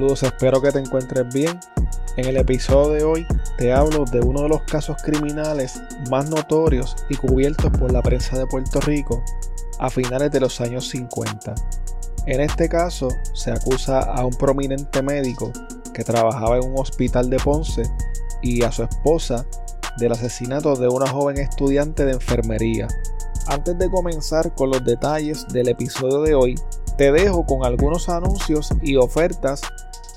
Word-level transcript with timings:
Saludos, 0.00 0.22
espero 0.22 0.62
que 0.62 0.72
te 0.72 0.78
encuentres 0.78 1.28
bien. 1.28 1.60
En 2.16 2.24
el 2.24 2.38
episodio 2.38 2.88
de 2.88 3.04
hoy 3.04 3.26
te 3.58 3.70
hablo 3.70 4.06
de 4.06 4.20
uno 4.20 4.44
de 4.44 4.48
los 4.48 4.62
casos 4.62 4.96
criminales 5.02 5.78
más 6.08 6.30
notorios 6.30 6.96
y 7.10 7.16
cubiertos 7.16 7.70
por 7.78 7.92
la 7.92 8.00
prensa 8.00 8.38
de 8.38 8.46
Puerto 8.46 8.80
Rico 8.80 9.22
a 9.78 9.90
finales 9.90 10.30
de 10.30 10.40
los 10.40 10.58
años 10.62 10.88
50. 10.88 11.54
En 12.24 12.40
este 12.40 12.66
caso 12.70 13.08
se 13.34 13.50
acusa 13.50 14.00
a 14.00 14.24
un 14.24 14.32
prominente 14.32 15.02
médico 15.02 15.52
que 15.92 16.02
trabajaba 16.02 16.56
en 16.56 16.64
un 16.64 16.78
hospital 16.78 17.28
de 17.28 17.36
Ponce 17.36 17.82
y 18.40 18.62
a 18.62 18.72
su 18.72 18.84
esposa 18.84 19.44
del 19.98 20.12
asesinato 20.12 20.76
de 20.76 20.88
una 20.88 21.08
joven 21.08 21.36
estudiante 21.36 22.06
de 22.06 22.12
enfermería. 22.12 22.88
Antes 23.48 23.76
de 23.76 23.90
comenzar 23.90 24.54
con 24.54 24.70
los 24.70 24.82
detalles 24.82 25.46
del 25.48 25.68
episodio 25.68 26.22
de 26.22 26.34
hoy, 26.34 26.54
te 26.96 27.12
dejo 27.12 27.44
con 27.44 27.66
algunos 27.66 28.08
anuncios 28.08 28.70
y 28.82 28.96
ofertas 28.96 29.60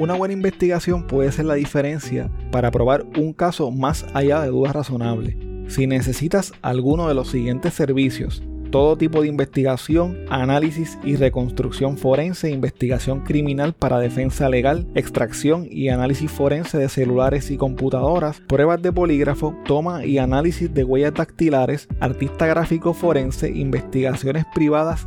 Una 0.00 0.14
buena 0.14 0.32
investigación 0.32 1.06
puede 1.06 1.30
ser 1.30 1.44
la 1.44 1.56
diferencia 1.56 2.30
para 2.50 2.70
probar 2.70 3.04
un 3.18 3.34
caso 3.34 3.70
más 3.70 4.06
allá 4.14 4.40
de 4.40 4.48
dudas 4.48 4.74
razonables. 4.74 5.36
Si 5.68 5.86
necesitas 5.86 6.54
alguno 6.62 7.06
de 7.06 7.12
los 7.12 7.28
siguientes 7.28 7.74
servicios, 7.74 8.42
todo 8.70 8.96
tipo 8.96 9.20
de 9.20 9.28
investigación, 9.28 10.16
análisis 10.30 10.98
y 11.04 11.16
reconstrucción 11.16 11.98
forense, 11.98 12.50
investigación 12.50 13.20
criminal 13.20 13.74
para 13.74 13.98
defensa 13.98 14.48
legal, 14.48 14.86
extracción 14.94 15.66
y 15.70 15.90
análisis 15.90 16.30
forense 16.30 16.78
de 16.78 16.88
celulares 16.88 17.50
y 17.50 17.58
computadoras, 17.58 18.40
pruebas 18.40 18.80
de 18.80 18.92
polígrafo, 18.92 19.54
toma 19.66 20.06
y 20.06 20.16
análisis 20.16 20.72
de 20.72 20.84
huellas 20.84 21.12
dactilares, 21.12 21.88
artista 22.00 22.46
gráfico 22.46 22.94
forense, 22.94 23.50
investigaciones 23.50 24.46
privadas 24.54 25.06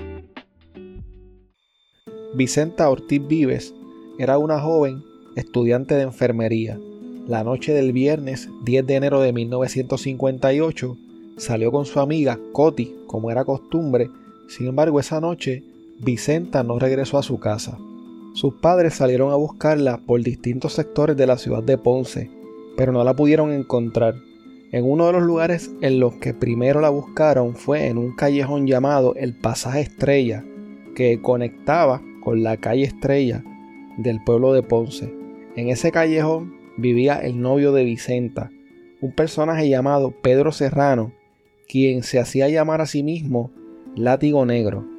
Vicenta 2.36 2.90
Ortiz 2.90 3.25
Vives 3.25 3.74
era 4.20 4.38
una 4.38 4.60
joven 4.60 5.02
estudiante 5.38 5.96
de 5.96 6.02
enfermería. 6.02 6.78
La 7.30 7.46
noche 7.46 7.74
del 7.74 7.94
viernes 7.94 8.50
10 8.66 8.86
de 8.86 8.96
enero 8.96 9.22
de 9.22 9.31
1958 9.31 10.98
salió 11.38 11.72
con 11.72 11.86
su 11.86 12.02
amiga 12.02 12.38
Coti, 12.52 12.98
como 13.08 13.31
era 13.31 13.46
costumbre. 13.46 14.10
Sin 14.50 14.68
embargo, 14.68 15.00
esa 15.00 15.22
noche 15.22 15.64
Vicenta 16.00 16.64
no 16.64 16.80
regresó 16.80 17.18
a 17.18 17.24
su 17.24 17.40
casa. 17.40 17.78
Sus 18.33 18.54
padres 18.56 18.94
salieron 18.94 19.31
a 19.31 19.36
buscarla 19.36 19.98
por 19.98 20.22
distintos 20.24 20.74
sectores 20.74 21.18
de 21.18 21.28
la 21.28 21.38
ciudad 21.38 21.63
de 21.63 21.78
Ponce, 21.78 22.31
pero 22.78 22.94
no 22.94 23.04
la 23.04 23.16
pudieron 23.16 23.51
encontrar. 23.51 24.16
En 24.72 24.89
uno 24.89 25.07
de 25.07 25.13
los 25.13 25.24
lugares 25.24 25.69
en 25.81 26.00
los 26.00 26.16
que 26.16 26.33
primero 26.33 26.80
la 26.80 26.89
buscaron 26.89 27.56
fue 27.56 27.88
en 27.88 27.98
un 27.98 28.16
callejón 28.16 28.68
llamado 28.68 29.16
el 29.16 29.36
Pasaje 29.36 29.81
Estrella, 29.81 30.45
que 30.95 31.22
conectaba 31.22 32.01
con 32.24 32.42
la 32.42 32.56
calle 32.56 32.83
Estrella 32.83 33.44
del 33.98 34.24
pueblo 34.24 34.54
de 34.54 34.63
Ponce. 34.63 35.13
En 35.57 35.68
ese 35.68 35.92
callejón 35.92 36.56
vivía 36.77 37.16
el 37.16 37.42
novio 37.42 37.74
de 37.74 37.84
Vicenta, 37.84 38.50
un 39.01 39.13
personaje 39.13 39.68
llamado 39.68 40.13
Pedro 40.22 40.54
Serrano, 40.54 41.12
quien 41.68 42.04
se 42.04 42.19
hacía 42.19 42.48
llamar 42.48 42.80
a 42.80 42.86
sí 42.86 43.04
mismo 43.04 43.51
Látigo 43.95 44.45
Negro. 44.45 44.91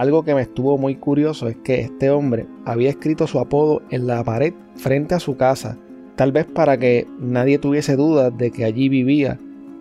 Algo 0.00 0.22
que 0.22 0.34
me 0.34 0.40
estuvo 0.40 0.78
muy 0.78 0.94
curioso 0.94 1.46
es 1.46 1.56
que 1.56 1.80
este 1.80 2.08
hombre 2.08 2.46
había 2.64 2.88
escrito 2.88 3.26
su 3.26 3.38
apodo 3.38 3.82
en 3.90 4.06
la 4.06 4.24
pared 4.24 4.54
frente 4.74 5.14
a 5.14 5.20
su 5.20 5.36
casa, 5.36 5.76
tal 6.16 6.32
vez 6.32 6.46
para 6.46 6.78
que 6.78 7.06
nadie 7.18 7.58
tuviese 7.58 7.96
dudas 7.96 8.32
de 8.34 8.50
que 8.50 8.64
allí 8.64 8.88
vivía 8.88 9.38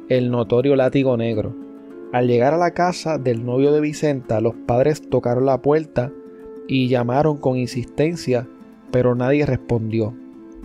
el 0.10 0.30
notorio 0.30 0.76
Látigo 0.76 1.16
Negro. 1.16 1.56
Al 2.12 2.28
llegar 2.28 2.54
a 2.54 2.58
la 2.58 2.72
casa 2.72 3.18
del 3.18 3.46
novio 3.46 3.72
de 3.72 3.80
Vicenta, 3.80 4.42
los 4.42 4.56
padres 4.56 5.10
tocaron 5.10 5.46
la 5.46 5.62
puerta 5.62 6.12
y 6.68 6.90
llamaron 6.90 7.38
con 7.38 7.56
insistencia, 7.56 8.46
pero 8.92 9.16
nadie 9.16 9.46
respondió. 9.46 10.14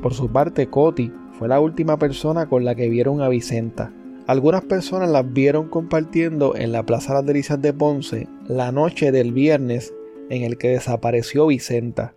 Por 0.02 0.14
su 0.14 0.32
parte, 0.32 0.66
Coti 0.66 1.12
fue 1.38 1.46
la 1.46 1.60
última 1.60 1.96
persona 1.96 2.46
con 2.46 2.64
la 2.64 2.74
que 2.74 2.88
vieron 2.88 3.20
a 3.20 3.28
Vicenta. 3.28 3.92
Algunas 4.26 4.64
personas 4.64 5.10
las 5.10 5.30
vieron 5.30 5.68
compartiendo 5.68 6.56
en 6.56 6.72
la 6.72 6.84
Plaza 6.84 7.12
Las 7.12 7.26
Delicias 7.26 7.60
de 7.60 7.74
Ponce 7.74 8.26
la 8.48 8.72
noche 8.72 9.12
del 9.12 9.32
viernes 9.32 9.92
en 10.30 10.44
el 10.44 10.56
que 10.56 10.68
desapareció 10.68 11.46
Vicenta. 11.46 12.14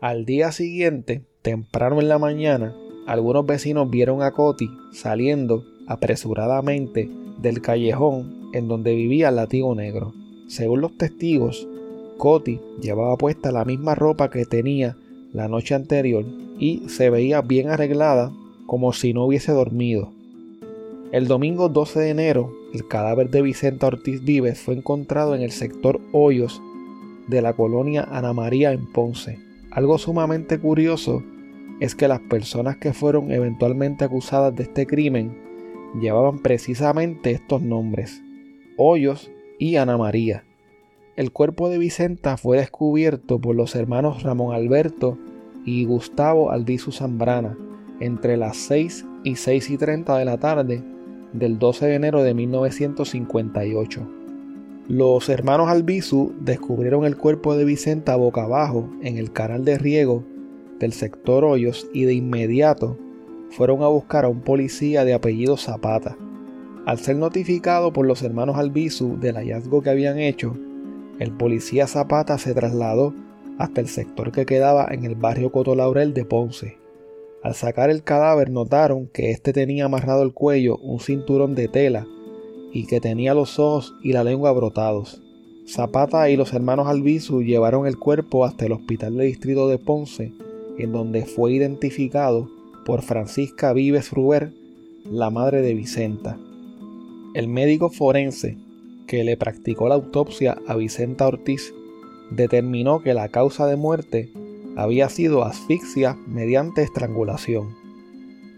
Al 0.00 0.24
día 0.24 0.52
siguiente, 0.52 1.22
temprano 1.42 2.00
en 2.00 2.08
la 2.08 2.18
mañana, 2.18 2.74
algunos 3.06 3.44
vecinos 3.44 3.90
vieron 3.90 4.22
a 4.22 4.30
Coti 4.30 4.70
saliendo 4.92 5.62
apresuradamente 5.86 7.10
del 7.42 7.60
callejón 7.60 8.48
en 8.54 8.66
donde 8.66 8.94
vivía 8.94 9.28
el 9.28 9.36
latigo 9.36 9.74
negro. 9.74 10.14
Según 10.48 10.80
los 10.80 10.96
testigos, 10.96 11.68
Coti 12.16 12.58
llevaba 12.80 13.18
puesta 13.18 13.52
la 13.52 13.66
misma 13.66 13.94
ropa 13.94 14.30
que 14.30 14.46
tenía 14.46 14.96
la 15.34 15.46
noche 15.46 15.74
anterior 15.74 16.24
y 16.58 16.88
se 16.88 17.10
veía 17.10 17.42
bien 17.42 17.68
arreglada 17.68 18.32
como 18.66 18.94
si 18.94 19.12
no 19.12 19.26
hubiese 19.26 19.52
dormido. 19.52 20.10
El 21.12 21.26
domingo 21.26 21.68
12 21.68 21.98
de 21.98 22.10
enero, 22.10 22.52
el 22.72 22.86
cadáver 22.86 23.30
de 23.30 23.42
Vicenta 23.42 23.88
Ortiz 23.88 24.22
Vives 24.22 24.60
fue 24.60 24.74
encontrado 24.74 25.34
en 25.34 25.42
el 25.42 25.50
sector 25.50 26.00
Hoyos 26.12 26.62
de 27.26 27.42
la 27.42 27.52
colonia 27.52 28.06
Ana 28.12 28.32
María 28.32 28.70
en 28.70 28.86
Ponce. 28.92 29.40
Algo 29.72 29.98
sumamente 29.98 30.60
curioso 30.60 31.24
es 31.80 31.96
que 31.96 32.06
las 32.06 32.20
personas 32.20 32.76
que 32.76 32.92
fueron 32.92 33.32
eventualmente 33.32 34.04
acusadas 34.04 34.54
de 34.54 34.62
este 34.62 34.86
crimen 34.86 35.36
llevaban 36.00 36.38
precisamente 36.38 37.32
estos 37.32 37.60
nombres, 37.60 38.22
Hoyos 38.76 39.32
y 39.58 39.76
Ana 39.76 39.98
María. 39.98 40.44
El 41.16 41.32
cuerpo 41.32 41.68
de 41.70 41.78
Vicenta 41.78 42.36
fue 42.36 42.58
descubierto 42.58 43.40
por 43.40 43.56
los 43.56 43.74
hermanos 43.74 44.22
Ramón 44.22 44.54
Alberto 44.54 45.18
y 45.64 45.86
Gustavo 45.86 46.52
Albizu 46.52 46.92
Zambrana 46.92 47.58
entre 47.98 48.36
las 48.36 48.56
6 48.58 49.04
y 49.24 49.34
6 49.34 49.70
y 49.70 49.76
30 49.76 50.16
de 50.16 50.24
la 50.24 50.38
tarde 50.38 50.84
del 51.32 51.58
12 51.58 51.86
de 51.86 51.94
enero 51.94 52.22
de 52.22 52.34
1958. 52.34 54.08
Los 54.88 55.28
hermanos 55.28 55.68
Albizu 55.68 56.32
descubrieron 56.40 57.04
el 57.04 57.16
cuerpo 57.16 57.56
de 57.56 57.64
Vicenta 57.64 58.16
boca 58.16 58.42
abajo 58.42 58.90
en 59.02 59.18
el 59.18 59.32
canal 59.32 59.64
de 59.64 59.78
riego 59.78 60.24
del 60.80 60.92
sector 60.92 61.44
Hoyos 61.44 61.88
y 61.92 62.04
de 62.04 62.14
inmediato 62.14 62.98
fueron 63.50 63.82
a 63.82 63.86
buscar 63.86 64.24
a 64.24 64.28
un 64.28 64.40
policía 64.40 65.04
de 65.04 65.14
apellido 65.14 65.56
Zapata. 65.56 66.16
Al 66.86 66.98
ser 66.98 67.16
notificado 67.16 67.92
por 67.92 68.06
los 68.06 68.22
hermanos 68.22 68.56
Albizu 68.56 69.18
del 69.20 69.36
hallazgo 69.36 69.82
que 69.82 69.90
habían 69.90 70.18
hecho, 70.18 70.56
el 71.20 71.30
policía 71.32 71.86
Zapata 71.86 72.38
se 72.38 72.54
trasladó 72.54 73.14
hasta 73.58 73.80
el 73.80 73.88
sector 73.88 74.32
que 74.32 74.46
quedaba 74.46 74.88
en 74.90 75.04
el 75.04 75.14
barrio 75.14 75.52
Cotolaurel 75.52 76.14
de 76.14 76.24
Ponce. 76.24 76.79
Al 77.42 77.54
sacar 77.54 77.88
el 77.88 78.02
cadáver 78.02 78.50
notaron 78.50 79.06
que 79.06 79.30
éste 79.30 79.52
tenía 79.52 79.86
amarrado 79.86 80.22
el 80.22 80.34
cuello 80.34 80.76
un 80.78 81.00
cinturón 81.00 81.54
de 81.54 81.68
tela 81.68 82.06
y 82.72 82.86
que 82.86 83.00
tenía 83.00 83.34
los 83.34 83.58
ojos 83.58 83.94
y 84.02 84.12
la 84.12 84.24
lengua 84.24 84.52
brotados. 84.52 85.22
Zapata 85.66 86.28
y 86.30 86.36
los 86.36 86.52
hermanos 86.52 86.86
Albizu 86.88 87.42
llevaron 87.42 87.86
el 87.86 87.98
cuerpo 87.98 88.44
hasta 88.44 88.66
el 88.66 88.72
hospital 88.72 89.16
de 89.16 89.24
distrito 89.24 89.68
de 89.68 89.78
Ponce, 89.78 90.32
en 90.78 90.92
donde 90.92 91.24
fue 91.24 91.52
identificado 91.52 92.50
por 92.84 93.02
Francisca 93.02 93.72
Vives 93.72 94.10
Ruber, 94.10 94.52
la 95.04 95.30
madre 95.30 95.62
de 95.62 95.74
Vicenta. 95.74 96.38
El 97.34 97.48
médico 97.48 97.88
forense 97.88 98.58
que 99.06 99.24
le 99.24 99.36
practicó 99.36 99.88
la 99.88 99.94
autopsia 99.94 100.58
a 100.66 100.76
Vicenta 100.76 101.26
Ortiz 101.26 101.72
determinó 102.30 103.00
que 103.00 103.14
la 103.14 103.28
causa 103.28 103.66
de 103.66 103.76
muerte 103.76 104.30
había 104.76 105.08
sido 105.08 105.44
asfixia 105.44 106.16
mediante 106.26 106.82
estrangulación. 106.82 107.76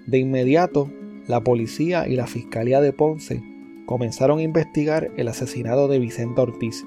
De 0.06 0.18
inmediato, 0.18 0.90
la 1.26 1.42
policía 1.42 2.08
y 2.08 2.16
la 2.16 2.26
Fiscalía 2.26 2.80
de 2.80 2.92
Ponce 2.92 3.42
comenzaron 3.86 4.38
a 4.38 4.42
investigar 4.42 5.10
el 5.16 5.28
asesinato 5.28 5.88
de 5.88 5.98
Vicenta 5.98 6.42
Ortiz 6.42 6.84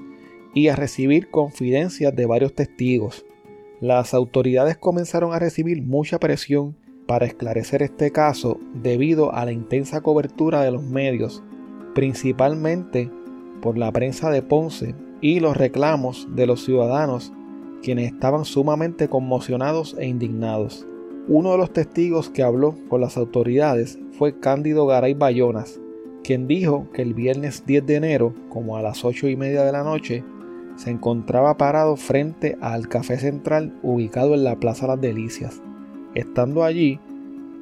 y 0.54 0.68
a 0.68 0.76
recibir 0.76 1.30
confidencias 1.30 2.14
de 2.14 2.26
varios 2.26 2.54
testigos. 2.54 3.24
Las 3.80 4.14
autoridades 4.14 4.76
comenzaron 4.76 5.32
a 5.32 5.38
recibir 5.38 5.82
mucha 5.82 6.18
presión 6.18 6.76
para 7.06 7.26
esclarecer 7.26 7.82
este 7.82 8.10
caso 8.10 8.58
debido 8.74 9.32
a 9.34 9.44
la 9.44 9.52
intensa 9.52 10.00
cobertura 10.00 10.62
de 10.62 10.70
los 10.70 10.82
medios, 10.82 11.42
principalmente 11.94 13.10
por 13.62 13.78
la 13.78 13.92
prensa 13.92 14.30
de 14.30 14.42
Ponce 14.42 14.94
y 15.20 15.40
los 15.40 15.56
reclamos 15.56 16.28
de 16.34 16.46
los 16.46 16.64
ciudadanos 16.64 17.32
quienes 17.86 18.12
estaban 18.12 18.44
sumamente 18.44 19.08
conmocionados 19.08 19.94
e 19.96 20.08
indignados. 20.08 20.84
Uno 21.28 21.52
de 21.52 21.58
los 21.58 21.72
testigos 21.72 22.28
que 22.28 22.42
habló 22.42 22.74
con 22.88 23.00
las 23.00 23.16
autoridades 23.16 23.96
fue 24.18 24.40
Cándido 24.40 24.86
Garay 24.86 25.14
Bayonas, 25.14 25.80
quien 26.24 26.48
dijo 26.48 26.88
que 26.92 27.02
el 27.02 27.14
viernes 27.14 27.64
10 27.64 27.86
de 27.86 27.94
enero, 27.94 28.34
como 28.48 28.76
a 28.76 28.82
las 28.82 29.04
8 29.04 29.28
y 29.28 29.36
media 29.36 29.62
de 29.62 29.70
la 29.70 29.84
noche, 29.84 30.24
se 30.74 30.90
encontraba 30.90 31.58
parado 31.58 31.94
frente 31.94 32.58
al 32.60 32.88
Café 32.88 33.18
Central 33.18 33.78
ubicado 33.84 34.34
en 34.34 34.42
la 34.42 34.58
Plaza 34.58 34.88
Las 34.88 35.00
Delicias. 35.00 35.62
Estando 36.16 36.64
allí, 36.64 36.98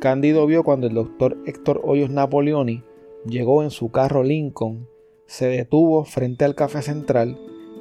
Cándido 0.01 0.47
vio 0.47 0.65
cuando 0.65 0.87
el 0.87 0.95
doctor 0.95 1.37
Héctor 1.45 1.83
Hoyos 1.85 2.09
Napoleoni 2.09 2.83
llegó 3.27 3.63
en 3.63 3.69
su 3.69 3.91
carro 3.91 4.23
Lincoln, 4.23 4.89
se 5.27 5.49
detuvo 5.49 6.07
frente 6.07 6.47
al 6.47 6.55
Café 6.55 6.81
Central 6.81 7.39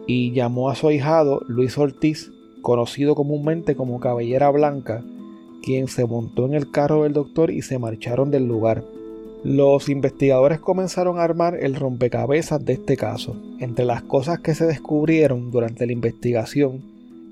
y 0.07 0.34
llamó 0.34 0.69
a 0.69 0.75
su 0.75 0.88
ahijado 0.88 1.42
Luis 1.48 1.78
Ortiz, 1.78 2.32
conocido 2.63 3.13
comúnmente 3.13 3.75
como 3.75 4.00
Cabellera 4.00 4.50
Blanca, 4.50 5.04
quien 5.62 5.88
se 5.88 6.06
montó 6.06 6.48
en 6.48 6.56
el 6.56 6.71
carro 6.71 7.04
del 7.04 7.13
doctor 7.13 7.51
y 7.51 7.62
se 7.62 7.77
marcharon 7.77 8.31
del 8.31 8.48
lugar. 8.48 8.83
Los 9.44 9.89
investigadores 9.89 10.60
comenzaron 10.60 11.20
a 11.20 11.24
armar 11.24 11.58
el 11.62 11.75
rompecabezas 11.75 12.63
de 12.65 12.74
este 12.74 12.98
caso. 12.98 13.36
Entre 13.60 13.86
las 13.86 14.01
cosas 14.01 14.39
que 14.39 14.55
se 14.55 14.65
descubrieron 14.65 15.51
durante 15.51 15.86
la 15.86 15.91
investigación 15.91 16.82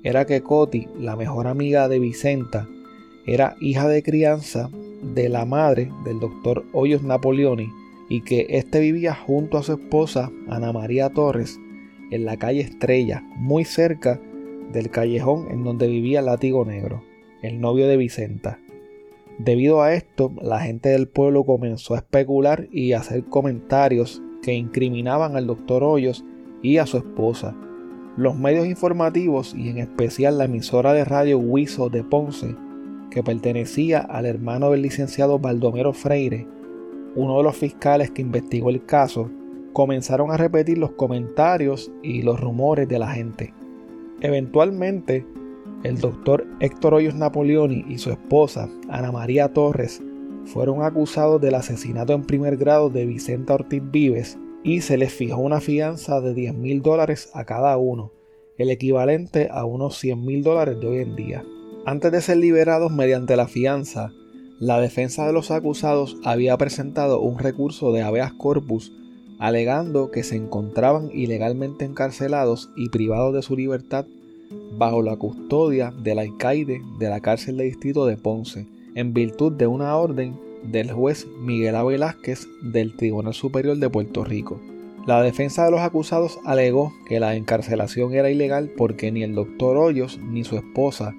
era 0.04 0.26
que 0.26 0.42
Coti, 0.42 0.86
la 1.00 1.16
mejor 1.16 1.46
amiga 1.46 1.88
de 1.88 1.98
Vicenta, 1.98 2.68
era 3.26 3.56
hija 3.60 3.88
de 3.88 4.02
crianza 4.02 4.68
de 5.02 5.28
la 5.28 5.46
madre 5.46 5.90
del 6.04 6.20
doctor 6.20 6.64
Hoyos 6.72 7.02
Napoleoni 7.02 7.68
y 8.08 8.20
que 8.20 8.46
éste 8.50 8.80
vivía 8.80 9.14
junto 9.14 9.56
a 9.56 9.62
su 9.62 9.72
esposa 9.72 10.30
Ana 10.48 10.72
María 10.72 11.08
Torres 11.08 11.58
en 12.10 12.26
la 12.26 12.36
calle 12.36 12.60
Estrella, 12.60 13.24
muy 13.36 13.64
cerca 13.64 14.20
del 14.72 14.90
callejón 14.90 15.48
en 15.50 15.64
donde 15.64 15.86
vivía 15.86 16.22
Látigo 16.22 16.64
Negro, 16.64 17.02
el 17.42 17.60
novio 17.60 17.88
de 17.88 17.96
Vicenta. 17.96 18.58
Debido 19.38 19.82
a 19.82 19.94
esto, 19.94 20.32
la 20.40 20.60
gente 20.60 20.90
del 20.90 21.08
pueblo 21.08 21.44
comenzó 21.44 21.94
a 21.94 21.98
especular 21.98 22.68
y 22.70 22.92
a 22.92 23.00
hacer 23.00 23.24
comentarios 23.24 24.22
que 24.42 24.54
incriminaban 24.54 25.36
al 25.36 25.46
doctor 25.46 25.82
Hoyos 25.84 26.24
y 26.62 26.78
a 26.78 26.86
su 26.86 26.98
esposa. 26.98 27.56
Los 28.16 28.36
medios 28.36 28.66
informativos 28.66 29.54
y 29.54 29.68
en 29.70 29.78
especial 29.78 30.38
la 30.38 30.44
emisora 30.44 30.92
de 30.92 31.04
radio 31.04 31.38
Huizo 31.38 31.88
de 31.88 32.04
Ponce, 32.04 32.54
que 33.10 33.22
pertenecía 33.22 34.00
al 34.00 34.26
hermano 34.26 34.70
del 34.70 34.82
licenciado 34.82 35.38
Baldomero 35.38 35.92
Freire, 35.92 36.46
uno 37.14 37.38
de 37.38 37.42
los 37.42 37.56
fiscales 37.56 38.10
que 38.10 38.22
investigó 38.22 38.70
el 38.70 38.84
caso, 38.84 39.30
comenzaron 39.72 40.30
a 40.30 40.36
repetir 40.36 40.78
los 40.78 40.92
comentarios 40.92 41.90
y 42.02 42.22
los 42.22 42.38
rumores 42.38 42.88
de 42.88 42.98
la 42.98 43.12
gente. 43.12 43.54
Eventualmente, 44.22 45.26
el 45.82 45.98
doctor 45.98 46.46
Héctor 46.60 46.94
Hoyos 46.94 47.16
Napoleoni 47.16 47.84
y 47.88 47.98
su 47.98 48.12
esposa, 48.12 48.68
Ana 48.88 49.10
María 49.10 49.52
Torres, 49.52 50.00
fueron 50.44 50.84
acusados 50.84 51.40
del 51.40 51.56
asesinato 51.56 52.12
en 52.12 52.22
primer 52.22 52.56
grado 52.56 52.88
de 52.88 53.04
Vicenta 53.04 53.54
Ortiz 53.54 53.82
Vives 53.90 54.38
y 54.62 54.82
se 54.82 54.96
les 54.96 55.12
fijó 55.12 55.40
una 55.40 55.60
fianza 55.60 56.20
de 56.20 56.34
10 56.34 56.54
mil 56.54 56.82
dólares 56.82 57.30
a 57.34 57.44
cada 57.44 57.76
uno, 57.78 58.12
el 58.58 58.70
equivalente 58.70 59.48
a 59.50 59.64
unos 59.64 59.98
100 59.98 60.24
mil 60.24 60.44
dólares 60.44 60.78
de 60.78 60.86
hoy 60.86 60.98
en 60.98 61.16
día. 61.16 61.44
Antes 61.84 62.12
de 62.12 62.20
ser 62.20 62.36
liberados 62.36 62.92
mediante 62.92 63.34
la 63.34 63.48
fianza, 63.48 64.12
la 64.60 64.80
defensa 64.80 65.26
de 65.26 65.32
los 65.32 65.50
acusados 65.50 66.16
había 66.22 66.56
presentado 66.58 67.20
un 67.20 67.40
recurso 67.40 67.92
de 67.92 68.02
habeas 68.02 68.32
corpus 68.34 68.92
alegando 69.42 70.12
que 70.12 70.22
se 70.22 70.36
encontraban 70.36 71.10
ilegalmente 71.12 71.84
encarcelados 71.84 72.70
y 72.76 72.90
privados 72.90 73.34
de 73.34 73.42
su 73.42 73.56
libertad 73.56 74.06
bajo 74.78 75.02
la 75.02 75.16
custodia 75.16 75.90
del 75.90 76.20
alcaide 76.20 76.80
de 77.00 77.08
la 77.08 77.18
cárcel 77.18 77.56
de 77.56 77.64
distrito 77.64 78.06
de 78.06 78.16
Ponce, 78.16 78.68
en 78.94 79.12
virtud 79.12 79.50
de 79.50 79.66
una 79.66 79.96
orden 79.96 80.38
del 80.62 80.92
juez 80.92 81.26
Miguel 81.40 81.74
A. 81.74 81.84
Del 82.62 82.94
Tribunal 82.96 83.34
Superior 83.34 83.76
de 83.78 83.90
Puerto 83.90 84.22
Rico. 84.22 84.60
La 85.08 85.20
defensa 85.20 85.64
de 85.64 85.72
los 85.72 85.80
acusados 85.80 86.38
alegó 86.44 86.92
que 87.08 87.18
la 87.18 87.34
encarcelación 87.34 88.14
era 88.14 88.30
ilegal 88.30 88.70
porque 88.76 89.10
ni 89.10 89.24
el 89.24 89.34
doctor 89.34 89.76
Hoyos 89.76 90.20
ni 90.22 90.44
su 90.44 90.56
esposa 90.56 91.16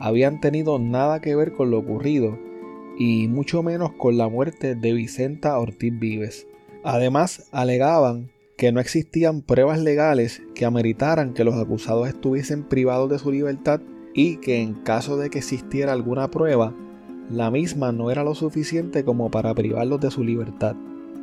habían 0.00 0.40
tenido 0.40 0.78
nada 0.78 1.20
que 1.20 1.36
ver 1.36 1.52
con 1.52 1.70
lo 1.70 1.80
ocurrido 1.80 2.38
y 2.98 3.28
mucho 3.28 3.62
menos 3.62 3.92
con 3.92 4.16
la 4.16 4.30
muerte 4.30 4.76
de 4.76 4.94
Vicenta 4.94 5.58
Ortiz 5.58 5.92
Vives. 5.98 6.46
Además, 6.88 7.48
alegaban 7.50 8.30
que 8.56 8.70
no 8.70 8.78
existían 8.78 9.42
pruebas 9.42 9.80
legales 9.80 10.40
que 10.54 10.64
ameritaran 10.64 11.34
que 11.34 11.42
los 11.42 11.56
acusados 11.56 12.06
estuviesen 12.06 12.62
privados 12.62 13.10
de 13.10 13.18
su 13.18 13.32
libertad 13.32 13.80
y 14.14 14.36
que 14.36 14.62
en 14.62 14.74
caso 14.74 15.16
de 15.16 15.28
que 15.28 15.38
existiera 15.38 15.92
alguna 15.92 16.30
prueba, 16.30 16.72
la 17.28 17.50
misma 17.50 17.90
no 17.90 18.12
era 18.12 18.22
lo 18.22 18.36
suficiente 18.36 19.04
como 19.04 19.32
para 19.32 19.52
privarlos 19.52 20.00
de 20.00 20.12
su 20.12 20.22
libertad. 20.22 20.76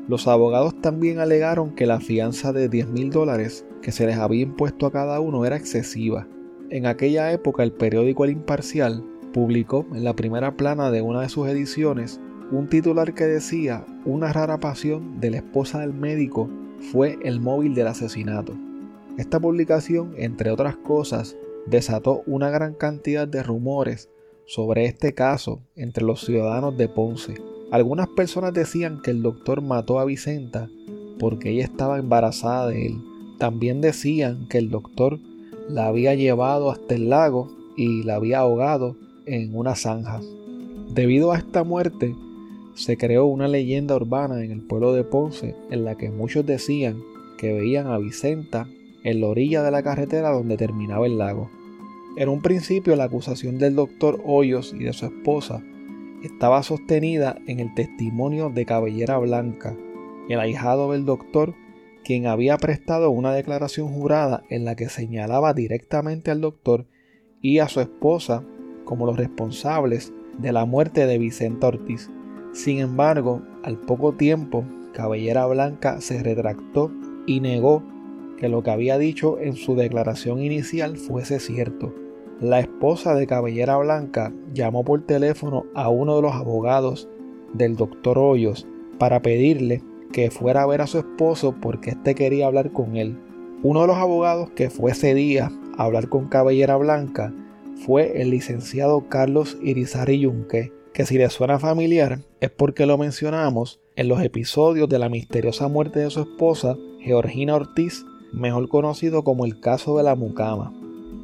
Los 0.09 0.27
abogados 0.27 0.81
también 0.81 1.19
alegaron 1.19 1.73
que 1.73 1.85
la 1.85 2.01
fianza 2.01 2.51
de 2.51 2.67
10 2.67 2.89
mil 2.89 3.09
dólares 3.09 3.65
que 3.81 3.93
se 3.93 4.05
les 4.05 4.17
había 4.17 4.41
impuesto 4.41 4.85
a 4.85 4.91
cada 4.91 5.21
uno 5.21 5.45
era 5.45 5.55
excesiva. 5.55 6.27
En 6.71 6.87
aquella 6.87 7.31
época 7.31 7.63
el 7.63 7.71
periódico 7.71 8.25
El 8.25 8.31
Imparcial 8.31 9.01
publicó 9.31 9.87
en 9.93 10.03
la 10.03 10.13
primera 10.13 10.57
plana 10.57 10.91
de 10.91 11.01
una 11.01 11.21
de 11.21 11.29
sus 11.29 11.47
ediciones 11.47 12.19
un 12.53 12.67
titular 12.67 13.15
que 13.15 13.25
decía 13.25 13.83
una 14.05 14.31
rara 14.31 14.59
pasión 14.59 15.19
de 15.19 15.31
la 15.31 15.37
esposa 15.37 15.79
del 15.79 15.91
médico 15.91 16.47
fue 16.91 17.17
el 17.23 17.39
móvil 17.39 17.73
del 17.73 17.87
asesinato. 17.87 18.53
Esta 19.17 19.39
publicación, 19.39 20.13
entre 20.17 20.51
otras 20.51 20.75
cosas, 20.75 21.35
desató 21.65 22.21
una 22.27 22.51
gran 22.51 22.75
cantidad 22.75 23.27
de 23.27 23.41
rumores 23.41 24.09
sobre 24.45 24.85
este 24.85 25.15
caso 25.15 25.61
entre 25.75 26.03
los 26.03 26.21
ciudadanos 26.23 26.77
de 26.77 26.87
Ponce. 26.87 27.33
Algunas 27.71 28.07
personas 28.09 28.53
decían 28.53 29.01
que 29.01 29.09
el 29.09 29.23
doctor 29.23 29.61
mató 29.63 29.99
a 29.99 30.05
Vicenta 30.05 30.69
porque 31.17 31.49
ella 31.49 31.63
estaba 31.63 31.97
embarazada 31.97 32.67
de 32.67 32.85
él. 32.85 33.01
También 33.39 33.81
decían 33.81 34.47
que 34.47 34.59
el 34.59 34.69
doctor 34.69 35.17
la 35.69 35.87
había 35.87 36.13
llevado 36.13 36.69
hasta 36.69 36.93
el 36.93 37.09
lago 37.09 37.51
y 37.75 38.03
la 38.03 38.15
había 38.15 38.39
ahogado 38.39 38.95
en 39.25 39.55
una 39.55 39.73
zanja. 39.75 40.19
Debido 40.93 41.31
a 41.31 41.37
esta 41.37 41.63
muerte, 41.63 42.13
se 42.75 42.97
creó 42.97 43.25
una 43.25 43.47
leyenda 43.47 43.95
urbana 43.95 44.43
en 44.43 44.51
el 44.51 44.61
pueblo 44.61 44.93
de 44.93 45.03
Ponce 45.03 45.55
en 45.69 45.85
la 45.85 45.95
que 45.95 46.09
muchos 46.09 46.45
decían 46.45 47.01
que 47.37 47.53
veían 47.53 47.87
a 47.87 47.97
Vicenta 47.97 48.67
en 49.03 49.21
la 49.21 49.27
orilla 49.27 49.63
de 49.63 49.71
la 49.71 49.83
carretera 49.83 50.31
donde 50.31 50.57
terminaba 50.57 51.05
el 51.05 51.17
lago. 51.17 51.49
En 52.15 52.29
un 52.29 52.41
principio 52.41 52.95
la 52.95 53.05
acusación 53.05 53.57
del 53.57 53.75
doctor 53.75 54.21
Hoyos 54.25 54.73
y 54.73 54.83
de 54.83 54.93
su 54.93 55.05
esposa 55.05 55.61
estaba 56.23 56.63
sostenida 56.63 57.37
en 57.47 57.59
el 57.59 57.73
testimonio 57.73 58.49
de 58.49 58.65
Cabellera 58.65 59.17
Blanca, 59.17 59.75
el 60.29 60.39
ahijado 60.39 60.91
del 60.93 61.05
doctor, 61.05 61.53
quien 62.03 62.27
había 62.27 62.57
prestado 62.57 63.11
una 63.11 63.33
declaración 63.33 63.89
jurada 63.89 64.43
en 64.49 64.63
la 64.63 64.75
que 64.75 64.89
señalaba 64.89 65.53
directamente 65.53 66.31
al 66.31 66.41
doctor 66.41 66.85
y 67.41 67.59
a 67.59 67.67
su 67.67 67.81
esposa 67.81 68.43
como 68.85 69.05
los 69.05 69.17
responsables 69.17 70.13
de 70.37 70.51
la 70.51 70.65
muerte 70.65 71.05
de 71.05 71.17
Vicenta 71.17 71.67
Ortiz. 71.67 72.09
Sin 72.53 72.79
embargo, 72.79 73.41
al 73.63 73.77
poco 73.77 74.13
tiempo, 74.13 74.63
Cabellera 74.93 75.47
Blanca 75.47 75.99
se 76.01 76.21
retractó 76.21 76.91
y 77.25 77.39
negó 77.39 77.83
que 78.37 78.47
lo 78.47 78.61
que 78.61 78.71
había 78.71 78.97
dicho 78.97 79.39
en 79.39 79.55
su 79.55 79.75
declaración 79.75 80.39
inicial 80.41 80.97
fuese 80.97 81.39
cierto. 81.39 81.93
La 82.39 82.59
esposa 82.59 83.15
de 83.15 83.25
Cabellera 83.25 83.77
Blanca 83.77 84.31
llamó 84.53 84.83
por 84.83 85.01
teléfono 85.01 85.65
a 85.73 85.89
uno 85.89 86.15
de 86.15 86.21
los 86.21 86.33
abogados 86.33 87.09
del 87.53 87.75
doctor 87.75 88.19
Hoyos 88.19 88.67
para 88.99 89.21
pedirle 89.21 89.81
que 90.11 90.29
fuera 90.29 90.61
a 90.61 90.67
ver 90.67 90.81
a 90.81 90.87
su 90.87 90.99
esposo 90.99 91.55
porque 91.59 91.91
éste 91.91 92.13
quería 92.13 92.45
hablar 92.45 92.71
con 92.71 92.95
él. 92.97 93.17
Uno 93.63 93.81
de 93.81 93.87
los 93.87 93.97
abogados 93.97 94.51
que 94.51 94.69
fue 94.69 94.91
ese 94.91 95.15
día 95.15 95.51
a 95.77 95.85
hablar 95.85 96.09
con 96.09 96.27
Cabellera 96.27 96.77
Blanca 96.77 97.33
fue 97.85 98.21
el 98.21 98.29
licenciado 98.29 99.07
Carlos 99.09 99.57
Irizarry 99.63 100.19
Yunque, 100.19 100.71
que 100.93 101.05
si 101.05 101.17
le 101.17 101.29
suena 101.29 101.59
familiar 101.59 102.19
es 102.39 102.51
porque 102.51 102.85
lo 102.85 102.97
mencionamos 102.97 103.79
en 103.95 104.07
los 104.07 104.21
episodios 104.21 104.87
de 104.89 104.99
la 104.99 105.09
misteriosa 105.09 105.67
muerte 105.67 105.99
de 105.99 106.09
su 106.09 106.21
esposa, 106.21 106.77
Georgina 106.99 107.55
Ortiz, 107.55 108.05
mejor 108.31 108.69
conocido 108.69 109.23
como 109.23 109.45
el 109.45 109.59
caso 109.59 109.97
de 109.97 110.03
la 110.03 110.15
mucama. 110.15 110.73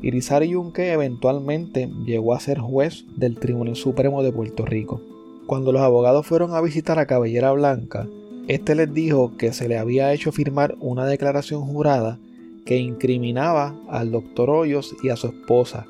Irizarry 0.02 0.50
Yunque 0.50 0.92
eventualmente 0.92 1.90
llegó 2.06 2.34
a 2.34 2.40
ser 2.40 2.60
juez 2.60 3.06
del 3.16 3.38
Tribunal 3.38 3.76
Supremo 3.76 4.24
de 4.24 4.32
Puerto 4.32 4.66
Rico. 4.66 5.02
Cuando 5.46 5.72
los 5.72 5.82
abogados 5.82 6.26
fueron 6.26 6.54
a 6.54 6.62
visitar 6.62 7.00
a 7.00 7.06
Cabellera 7.06 7.52
Blanca, 7.52 8.08
este 8.48 8.76
les 8.76 8.94
dijo 8.94 9.36
que 9.38 9.54
se 9.54 9.68
le 9.68 9.78
había 9.78 10.14
hecho 10.14 10.32
firmar 10.32 10.76
una 10.80 11.06
declaración 11.06 11.62
jurada 11.62 12.18
que 12.66 12.78
incriminaba 12.78 13.76
al 13.90 14.12
doctor 14.12 14.50
Hoyos 14.50 14.96
y 15.04 15.10
a 15.10 15.16
su 15.16 15.28
esposa, 15.28 15.86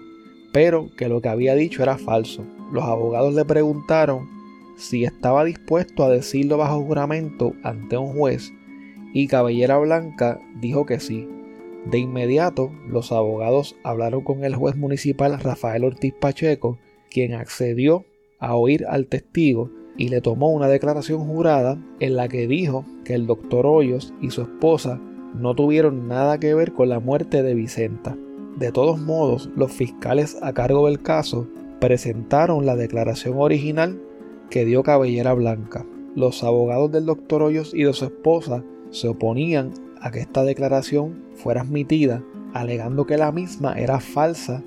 pero 0.52 0.90
que 0.98 1.08
lo 1.08 1.22
que 1.22 1.30
había 1.30 1.56
dicho 1.56 1.84
era 1.84 1.98
falso. 1.98 2.44
Los 2.72 2.84
abogados 2.84 3.34
le 3.34 3.46
preguntaron 3.46 4.30
si 4.78 5.04
estaba 5.04 5.44
dispuesto 5.44 6.04
a 6.04 6.10
decirlo 6.10 6.58
bajo 6.58 6.82
juramento 6.82 7.54
ante 7.64 7.98
un 7.98 8.14
juez 8.14 8.52
y 9.14 9.28
Cabellera 9.28 9.78
Blanca 9.78 10.40
dijo 10.60 10.86
que 10.86 11.00
sí. 11.00 11.28
De 11.86 11.98
inmediato, 11.98 12.72
los 12.88 13.12
abogados 13.12 13.76
hablaron 13.84 14.22
con 14.22 14.44
el 14.44 14.56
juez 14.56 14.76
municipal 14.76 15.40
Rafael 15.40 15.84
Ortiz 15.84 16.14
Pacheco, 16.14 16.78
quien 17.10 17.34
accedió 17.34 18.06
a 18.40 18.56
oír 18.56 18.86
al 18.88 19.08
testigo 19.08 19.72
y 19.98 20.10
le 20.10 20.22
tomó 20.22 20.50
una 20.50 20.68
declaración 20.68 21.26
jurada 21.26 21.82
en 22.00 22.16
la 22.16 22.28
que 22.28 22.48
dijo 22.48 22.86
que 23.04 23.16
el 23.16 23.28
doctor 23.28 23.66
Hoyos 23.66 24.14
y 24.22 24.30
su 24.30 24.42
esposa 24.42 25.02
no 25.34 25.56
tuvieron 25.56 26.08
nada 26.08 26.40
que 26.40 26.54
ver 26.54 26.74
con 26.74 26.90
la 26.90 27.00
muerte 27.00 27.44
de 27.44 27.54
Vicenta. 27.54 28.18
De 28.58 28.72
todos 28.72 29.00
modos, 29.00 29.50
los 29.56 29.72
fiscales 29.72 30.38
a 30.42 30.54
cargo 30.54 30.88
del 30.88 31.02
caso 31.02 31.48
presentaron 31.80 32.66
la 32.66 32.76
declaración 32.76 33.36
original 33.38 34.02
que 34.50 34.66
dio 34.66 34.84
Cabellera 34.84 35.34
Blanca. 35.34 35.86
Los 36.16 36.44
abogados 36.44 36.92
del 36.92 37.06
doctor 37.06 37.44
Hoyos 37.44 37.74
y 37.74 37.84
de 37.84 37.94
su 37.94 38.06
esposa 38.06 38.64
se 38.92 39.08
oponían 39.08 39.74
a 40.02 40.12
que 40.12 40.20
esta 40.20 40.44
declaración 40.44 41.24
fuera 41.36 41.62
admitida, 41.62 42.24
alegando 42.54 43.06
que 43.06 43.18
la 43.18 43.32
misma 43.32 43.74
era 43.74 44.00
falsa 44.00 44.64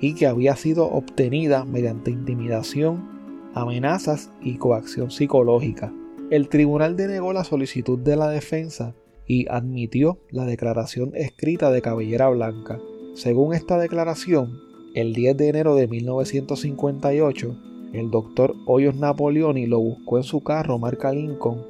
y 0.00 0.14
que 0.14 0.26
había 0.26 0.56
sido 0.56 0.86
obtenida 0.86 1.64
mediante 1.64 2.10
intimidación, 2.10 3.50
amenazas 3.54 4.30
y 4.42 4.56
coacción 4.56 5.10
psicológica. 5.10 5.92
El 6.30 6.48
tribunal 6.48 6.96
denegó 6.96 7.32
la 7.32 7.44
solicitud 7.44 7.98
de 7.98 8.16
la 8.16 8.28
defensa 8.28 8.94
y 9.26 9.46
admitió 9.48 10.18
la 10.30 10.44
declaración 10.44 11.12
escrita 11.14 11.70
de 11.70 11.82
Cabellera 11.82 12.28
Blanca. 12.28 12.80
Según 13.14 13.54
esta 13.54 13.78
declaración, 13.78 14.71
el 14.94 15.14
10 15.14 15.36
de 15.38 15.48
enero 15.48 15.74
de 15.74 15.88
1958, 15.88 17.56
el 17.94 18.10
doctor 18.10 18.54
Hoyos 18.66 18.94
Napoleoni 18.94 19.66
lo 19.66 19.80
buscó 19.80 20.18
en 20.18 20.22
su 20.22 20.42
carro 20.42 20.78
marca 20.78 21.12
Lincoln 21.12 21.62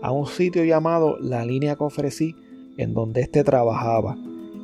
a 0.00 0.12
un 0.12 0.26
sitio 0.26 0.64
llamado 0.64 1.18
La 1.18 1.44
Línea 1.44 1.76
Cofresí, 1.76 2.34
en 2.78 2.94
donde 2.94 3.20
éste 3.20 3.44
trabajaba, 3.44 4.16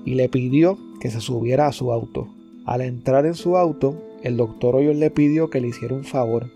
y 0.07 0.15
le 0.15 0.31
pidió 0.31 0.79
que 0.99 1.11
se 1.11 1.21
subiera 1.21 1.67
a 1.67 1.73
su 1.73 1.93
auto. 1.93 2.29
Al 2.65 2.81
entrar 2.81 3.27
en 3.27 3.35
su 3.35 3.59
auto, 3.59 4.03
el 4.23 4.39
doctor 4.39 4.77
Hoyos 4.77 4.97
le 4.97 5.11
pidió 5.11 5.51
que 5.51 5.61
le 5.61 5.69
hiciera 5.69 5.95
un 5.95 6.05
favor, 6.05 6.47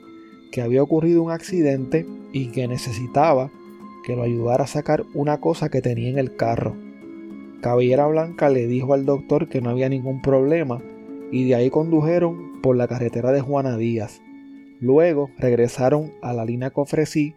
que 0.52 0.62
había 0.62 0.82
ocurrido 0.82 1.22
un 1.22 1.30
accidente 1.30 2.06
y 2.32 2.48
que 2.48 2.68
necesitaba 2.68 3.50
que 4.06 4.16
lo 4.16 4.22
ayudara 4.22 4.64
a 4.64 4.66
sacar 4.66 5.04
una 5.12 5.40
cosa 5.40 5.68
que 5.68 5.82
tenía 5.82 6.08
en 6.08 6.18
el 6.18 6.36
carro. 6.36 6.74
Cabellera 7.60 8.06
Blanca 8.06 8.48
le 8.48 8.66
dijo 8.66 8.94
al 8.94 9.04
doctor 9.04 9.50
que 9.50 9.60
no 9.60 9.68
había 9.68 9.90
ningún 9.90 10.22
problema 10.22 10.80
y 11.30 11.44
de 11.44 11.54
ahí 11.54 11.70
condujeron 11.70 12.60
por 12.62 12.76
la 12.76 12.88
carretera 12.88 13.32
de 13.32 13.40
Juana 13.40 13.76
Díaz. 13.76 14.20
Luego 14.80 15.30
regresaron 15.38 16.12
a 16.22 16.32
la 16.32 16.44
línea 16.44 16.70
Cofresí 16.70 17.34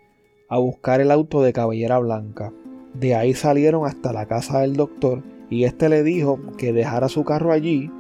a 0.49 0.57
buscar 0.57 1.01
el 1.01 1.11
auto 1.11 1.41
de 1.41 1.53
Cabellera 1.53 1.99
Blanca. 1.99 2.53
De 2.93 3.15
ahí 3.15 3.33
salieron 3.33 3.85
hasta 3.85 4.13
la 4.13 4.27
casa 4.27 4.61
del 4.61 4.75
doctor 4.75 5.23
y 5.49 5.65
este 5.65 5.89
le 5.89 6.03
dijo 6.03 6.39
que 6.57 6.73
dejara 6.73 7.09
su 7.09 7.23
carro 7.23 7.51
allí 7.51 7.91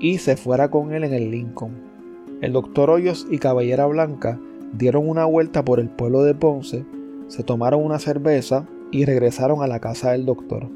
y 0.00 0.18
se 0.18 0.36
fuera 0.36 0.70
con 0.70 0.92
él 0.92 1.04
en 1.04 1.14
el 1.14 1.30
Lincoln. 1.30 1.92
El 2.40 2.52
doctor 2.52 2.90
Hoyos 2.90 3.26
y 3.30 3.38
Cabellera 3.38 3.86
Blanca 3.86 4.38
dieron 4.72 5.08
una 5.08 5.24
vuelta 5.24 5.64
por 5.64 5.80
el 5.80 5.88
pueblo 5.88 6.22
de 6.22 6.34
Ponce, 6.34 6.84
se 7.28 7.44
tomaron 7.44 7.84
una 7.84 7.98
cerveza 7.98 8.66
y 8.90 9.04
regresaron 9.04 9.62
a 9.62 9.66
la 9.66 9.80
casa 9.80 10.12
del 10.12 10.26
doctor. 10.26 10.68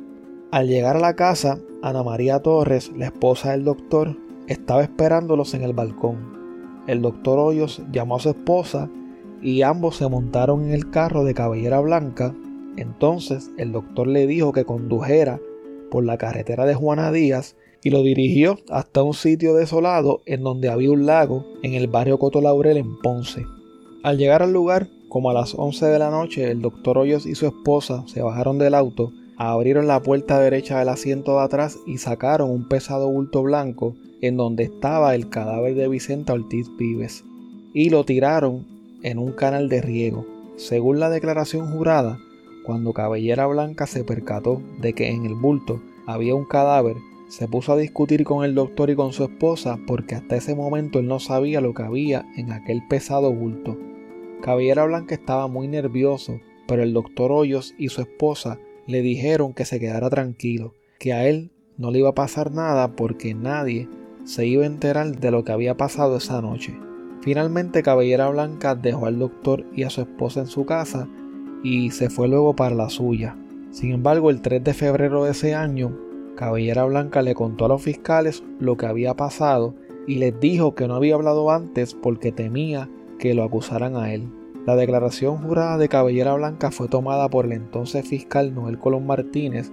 Al 0.52 0.68
llegar 0.68 0.96
a 0.96 1.00
la 1.00 1.16
casa, 1.16 1.58
Ana 1.82 2.02
María 2.02 2.40
Torres, 2.40 2.92
la 2.96 3.06
esposa 3.06 3.50
del 3.50 3.64
doctor, 3.64 4.16
estaba 4.46 4.82
esperándolos 4.82 5.54
en 5.54 5.62
el 5.62 5.72
balcón. 5.72 6.84
El 6.86 7.02
doctor 7.02 7.38
Hoyos 7.38 7.82
llamó 7.92 8.16
a 8.16 8.20
su 8.20 8.30
esposa 8.30 8.88
y 9.42 9.62
ambos 9.62 9.96
se 9.96 10.08
montaron 10.08 10.64
en 10.64 10.72
el 10.72 10.90
carro 10.90 11.24
de 11.24 11.34
cabellera 11.34 11.80
blanca. 11.80 12.34
Entonces 12.76 13.50
el 13.58 13.72
doctor 13.72 14.06
le 14.06 14.26
dijo 14.26 14.52
que 14.52 14.64
condujera 14.64 15.40
por 15.90 16.04
la 16.04 16.18
carretera 16.18 16.64
de 16.66 16.74
Juana 16.74 17.12
Díaz 17.12 17.56
y 17.82 17.90
lo 17.90 18.02
dirigió 18.02 18.58
hasta 18.70 19.02
un 19.02 19.14
sitio 19.14 19.54
desolado 19.54 20.22
en 20.26 20.42
donde 20.42 20.68
había 20.68 20.90
un 20.90 21.06
lago 21.06 21.44
en 21.62 21.74
el 21.74 21.86
barrio 21.86 22.18
Coto 22.18 22.40
Laurel 22.40 22.76
en 22.76 22.98
Ponce. 22.98 23.46
Al 24.02 24.18
llegar 24.18 24.42
al 24.42 24.52
lugar, 24.52 24.88
como 25.08 25.30
a 25.30 25.34
las 25.34 25.54
11 25.54 25.86
de 25.86 25.98
la 25.98 26.10
noche, 26.10 26.50
el 26.50 26.62
doctor 26.62 26.98
Hoyos 26.98 27.26
y 27.26 27.34
su 27.34 27.46
esposa 27.46 28.04
se 28.06 28.22
bajaron 28.22 28.58
del 28.58 28.74
auto, 28.74 29.12
abrieron 29.37 29.87
la 29.87 30.00
puerta 30.02 30.38
derecha 30.40 30.78
del 30.78 30.88
asiento 30.88 31.37
de 31.37 31.45
atrás 31.45 31.78
y 31.87 31.99
sacaron 31.99 32.50
un 32.50 32.69
pesado 32.69 33.09
bulto 33.11 33.43
blanco 33.43 33.95
en 34.21 34.37
donde 34.37 34.64
estaba 34.64 35.14
el 35.14 35.28
cadáver 35.28 35.75
de 35.75 35.88
Vicenta 35.88 36.33
Ortiz 36.33 36.69
Vives 36.78 37.25
y 37.75 37.90
lo 37.90 38.05
tiraron 38.05 38.66
en 39.02 39.19
un 39.19 39.33
canal 39.33 39.69
de 39.69 39.83
riego. 39.83 40.26
Según 40.57 40.99
la 40.99 41.11
declaración 41.11 41.71
jurada, 41.71 42.19
cuando 42.64 42.95
Cabellera 42.95 43.47
Blanca 43.47 43.87
se 43.87 44.05
percató 44.05 44.62
de 44.81 44.95
que 44.95 45.11
en 45.11 45.26
el 45.26 45.35
bulto 45.35 45.83
había 46.07 46.35
un 46.35 46.47
cadáver, 46.47 46.97
se 47.28 47.47
puso 47.47 47.73
a 47.73 47.76
discutir 47.76 48.25
con 48.25 48.45
el 48.45 48.55
doctor 48.55 48.88
y 48.88 48.97
con 48.97 49.12
su 49.12 49.25
esposa 49.25 49.78
porque 49.87 50.14
hasta 50.14 50.37
ese 50.37 50.55
momento 50.55 50.99
él 50.99 51.09
no 51.09 51.21
sabía 51.21 51.61
lo 51.61 51.75
que 51.75 51.83
había 51.83 52.25
en 52.37 52.52
aquel 52.52 52.83
pesado 52.88 53.33
bulto. 53.33 53.76
Cabellera 54.40 54.87
Blanca 54.87 55.14
estaba 55.14 55.47
muy 55.47 55.69
nervioso, 55.69 56.40
pero 56.66 56.83
el 56.83 56.93
doctor 56.93 57.33
Hoyos 57.33 57.75
y 57.78 57.88
su 57.88 58.00
esposa 58.00 58.59
le 58.87 59.02
dijeron 59.02 59.52
que 59.52 59.64
se 59.64 59.81
quedara 59.81 60.11
tranquilo, 60.11 60.75
que 60.99 61.12
a 61.12 61.26
él 61.26 61.50
no 61.76 61.90
le 61.90 61.99
iba 61.99 62.11
a 62.11 62.14
pasar 62.14 62.52
nada 62.52 62.97
porque 62.97 63.35
nadie 63.35 63.88
se 64.25 64.47
iba 64.47 64.64
a 64.64 64.66
enterar 64.66 65.16
de 65.16 65.31
lo 65.31 65.45
que 65.45 65.52
había 65.52 65.76
pasado 65.76 66.16
esa 66.16 66.40
noche. 66.40 66.75
Finalmente 67.23 67.83
Cabellera 67.83 68.28
Blanca 68.28 68.75
dejó 68.75 69.07
al 69.07 69.19
doctor 69.19 69.64
y 69.75 69.83
a 69.83 69.90
su 69.90 70.02
esposa 70.02 70.40
en 70.40 70.47
su 70.47 70.64
casa 70.64 71.09
y 71.62 71.90
se 71.90 72.11
fue 72.11 72.28
luego 72.28 72.55
para 72.55 72.75
la 72.75 72.88
suya. 72.88 73.37
Sin 73.71 73.93
embargo, 73.93 74.31
el 74.31 74.40
3 74.40 74.62
de 74.62 74.75
febrero 74.75 75.25
de 75.25 75.33
ese 75.33 75.55
año, 75.55 75.99
Cabellera 76.37 76.85
Blanca 76.85 77.23
le 77.23 77.35
contó 77.35 77.64
a 77.64 77.69
los 77.69 77.83
fiscales 77.83 78.43
lo 78.61 78.76
que 78.76 78.87
había 78.87 79.14
pasado 79.14 79.75
y 80.07 80.16
les 80.16 80.38
dijo 80.38 80.75
que 80.75 80.87
no 80.87 80.95
había 80.95 81.14
hablado 81.14 81.50
antes 81.50 81.95
porque 81.95 82.31
temía 82.31 82.88
que 83.19 83.35
lo 83.35 83.43
acusaran 83.43 83.97
a 83.97 84.12
él. 84.12 84.28
La 84.66 84.75
declaración 84.75 85.38
jurada 85.38 85.78
de 85.78 85.88
Cabellera 85.88 86.35
Blanca 86.35 86.73
fue 86.73 86.88
tomada 86.88 87.28
por 87.28 87.44
el 87.44 87.52
entonces 87.52 88.04
fiscal 88.08 88.52
Noel 88.52 88.80
Colón 88.80 89.06
Martínez, 89.06 89.70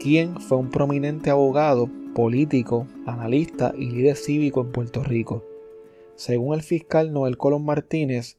quien 0.00 0.40
fue 0.40 0.58
un 0.58 0.70
prominente 0.70 1.30
abogado, 1.30 1.88
político, 2.16 2.88
analista 3.06 3.72
y 3.78 3.90
líder 3.90 4.16
cívico 4.16 4.62
en 4.62 4.72
Puerto 4.72 5.04
Rico. 5.04 5.44
Según 6.16 6.54
el 6.54 6.62
fiscal 6.62 7.12
Noel 7.12 7.38
Colón 7.38 7.64
Martínez, 7.64 8.36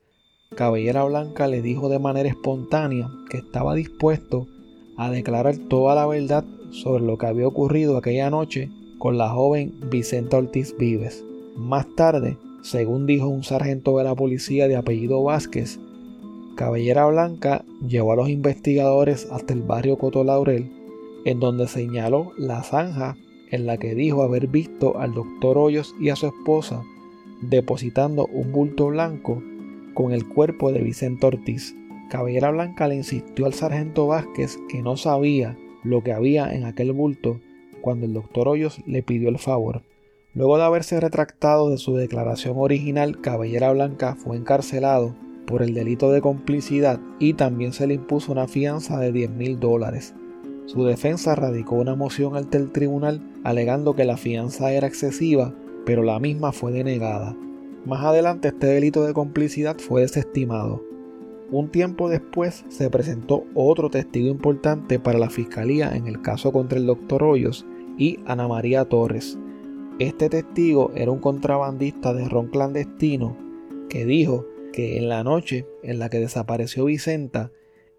Cabellera 0.53 1.05
Blanca 1.05 1.47
le 1.47 1.61
dijo 1.61 1.87
de 1.87 1.99
manera 1.99 2.27
espontánea 2.27 3.09
que 3.29 3.37
estaba 3.37 3.73
dispuesto 3.73 4.47
a 4.97 5.09
declarar 5.09 5.55
toda 5.69 5.95
la 5.95 6.05
verdad 6.05 6.43
sobre 6.71 7.05
lo 7.05 7.17
que 7.17 7.27
había 7.27 7.47
ocurrido 7.47 7.95
aquella 7.95 8.29
noche 8.29 8.69
con 8.99 9.17
la 9.17 9.29
joven 9.29 9.73
Vicenta 9.89 10.37
Ortiz 10.37 10.75
Vives. 10.77 11.23
Más 11.55 11.87
tarde, 11.95 12.37
según 12.63 13.05
dijo 13.05 13.27
un 13.27 13.43
sargento 13.43 13.97
de 13.97 14.03
la 14.03 14.15
policía 14.15 14.67
de 14.67 14.75
apellido 14.75 15.23
Vázquez, 15.23 15.79
Cabellera 16.55 17.05
Blanca 17.07 17.65
llevó 17.85 18.13
a 18.13 18.15
los 18.15 18.29
investigadores 18.29 19.27
hasta 19.31 19.53
el 19.53 19.61
barrio 19.61 19.97
Coto 19.97 20.23
Laurel, 20.23 20.71
en 21.25 21.39
donde 21.39 21.67
señaló 21.67 22.31
la 22.37 22.63
zanja 22.63 23.17
en 23.51 23.65
la 23.65 23.77
que 23.77 23.93
dijo 23.93 24.23
haber 24.23 24.47
visto 24.47 24.97
al 24.97 25.13
doctor 25.13 25.57
Hoyos 25.57 25.93
y 25.99 26.09
a 26.09 26.15
su 26.15 26.27
esposa 26.27 26.83
depositando 27.41 28.25
un 28.27 28.51
bulto 28.51 28.87
blanco 28.87 29.43
con 29.93 30.11
el 30.11 30.27
cuerpo 30.27 30.71
de 30.71 30.81
Vicente 30.81 31.25
Ortiz. 31.27 31.75
Cabellera 32.09 32.51
Blanca 32.51 32.87
le 32.87 32.95
insistió 32.95 33.45
al 33.45 33.53
sargento 33.53 34.07
Vázquez 34.07 34.57
que 34.69 34.81
no 34.81 34.95
sabía 34.95 35.57
lo 35.83 36.03
que 36.03 36.13
había 36.13 36.53
en 36.53 36.63
aquel 36.63 36.93
bulto 36.93 37.39
cuando 37.81 38.05
el 38.05 38.13
doctor 38.13 38.47
Hoyos 38.47 38.81
le 38.85 39.03
pidió 39.03 39.29
el 39.29 39.39
favor. 39.39 39.83
Luego 40.33 40.57
de 40.57 40.63
haberse 40.63 40.99
retractado 40.99 41.69
de 41.69 41.77
su 41.77 41.95
declaración 41.95 42.55
original, 42.57 43.21
Cabellera 43.21 43.71
Blanca 43.71 44.15
fue 44.15 44.37
encarcelado 44.37 45.15
por 45.45 45.61
el 45.61 45.73
delito 45.73 46.11
de 46.11 46.21
complicidad 46.21 46.99
y 47.19 47.33
también 47.33 47.73
se 47.73 47.87
le 47.87 47.95
impuso 47.95 48.31
una 48.31 48.47
fianza 48.47 48.99
de 48.99 49.11
10 49.11 49.31
mil 49.31 49.59
dólares. 49.59 50.13
Su 50.65 50.83
defensa 50.83 51.35
radicó 51.35 51.75
una 51.75 51.95
moción 51.95 52.35
ante 52.35 52.57
el 52.57 52.71
tribunal 52.71 53.21
alegando 53.43 53.95
que 53.95 54.05
la 54.05 54.17
fianza 54.17 54.71
era 54.71 54.87
excesiva, 54.87 55.53
pero 55.85 56.03
la 56.03 56.19
misma 56.19 56.51
fue 56.51 56.71
denegada. 56.71 57.35
Más 57.85 58.03
adelante 58.03 58.47
este 58.47 58.67
delito 58.67 59.05
de 59.05 59.13
complicidad 59.13 59.77
fue 59.77 60.01
desestimado. 60.01 60.81
Un 61.51 61.69
tiempo 61.69 62.09
después 62.09 62.65
se 62.69 62.89
presentó 62.89 63.43
otro 63.53 63.91
testigo 63.91 64.27
importante 64.29 64.97
para 64.97 65.19
la 65.19 65.29
fiscalía 65.29 65.95
en 65.95 66.07
el 66.07 66.21
caso 66.21 66.51
contra 66.51 66.79
el 66.79 66.87
doctor 66.87 67.23
Hoyos 67.23 67.65
y 67.99 68.19
Ana 68.25 68.47
María 68.47 68.85
Torres. 68.85 69.37
Este 69.99 70.27
testigo 70.29 70.91
era 70.95 71.11
un 71.11 71.19
contrabandista 71.19 72.13
de 72.13 72.27
ron 72.27 72.47
clandestino 72.47 73.37
que 73.87 74.05
dijo 74.05 74.47
que 74.75 74.97
en 74.97 75.07
la 75.07 75.23
noche 75.23 75.65
en 75.83 75.99
la 75.99 76.09
que 76.09 76.19
desapareció 76.19 76.85
Vicenta, 76.85 77.49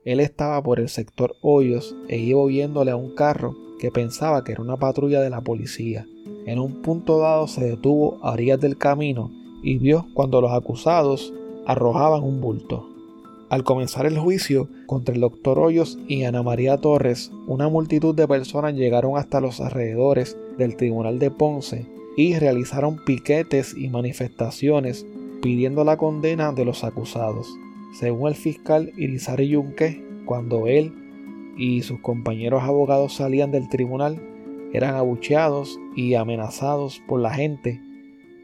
él 0.04 0.20
estaba 0.20 0.62
por 0.62 0.78
el 0.78 0.90
sector 0.90 1.34
Hoyos 1.40 1.96
e 2.08 2.18
iba 2.18 2.44
viéndole 2.44 2.90
a 2.90 2.96
un 2.96 3.14
carro 3.14 3.56
que 3.80 3.90
pensaba 3.90 4.44
que 4.44 4.52
era 4.52 4.60
una 4.60 4.76
patrulla 4.76 5.22
de 5.22 5.30
la 5.30 5.40
policía. 5.40 6.06
En 6.44 6.58
un 6.58 6.82
punto 6.82 7.18
dado 7.18 7.48
se 7.48 7.64
detuvo 7.64 8.18
a 8.22 8.32
orillas 8.32 8.60
del 8.60 8.76
camino 8.76 9.30
y 9.62 9.78
vio 9.78 10.06
cuando 10.12 10.42
los 10.42 10.52
acusados 10.52 11.32
arrojaban 11.66 12.22
un 12.22 12.42
bulto. 12.42 12.86
Al 13.48 13.64
comenzar 13.64 14.04
el 14.04 14.18
juicio 14.18 14.68
contra 14.86 15.14
el 15.14 15.22
doctor 15.22 15.58
Hoyos 15.58 15.98
y 16.06 16.24
Ana 16.24 16.42
María 16.42 16.76
Torres, 16.76 17.32
una 17.46 17.68
multitud 17.68 18.14
de 18.14 18.28
personas 18.28 18.74
llegaron 18.74 19.16
hasta 19.16 19.40
los 19.40 19.60
alrededores 19.60 20.36
del 20.58 20.76
Tribunal 20.76 21.18
de 21.18 21.30
Ponce 21.30 21.86
y 22.18 22.38
realizaron 22.38 23.02
piquetes 23.04 23.74
y 23.76 23.88
manifestaciones 23.88 25.06
pidiendo 25.42 25.84
la 25.84 25.96
condena 25.96 26.52
de 26.52 26.64
los 26.64 26.84
acusados. 26.84 27.48
Según 27.92 28.28
el 28.28 28.34
fiscal 28.34 28.92
Irizarry 28.96 29.48
Yunque, 29.48 30.04
cuando 30.26 30.66
él 30.66 30.92
y 31.56 31.82
sus 31.82 32.00
compañeros 32.00 32.62
abogados 32.62 33.14
salían 33.14 33.50
del 33.50 33.68
tribunal, 33.68 34.20
eran 34.72 34.94
abucheados 34.94 35.78
y 35.94 36.14
amenazados 36.14 37.00
por 37.08 37.20
la 37.20 37.32
gente, 37.32 37.80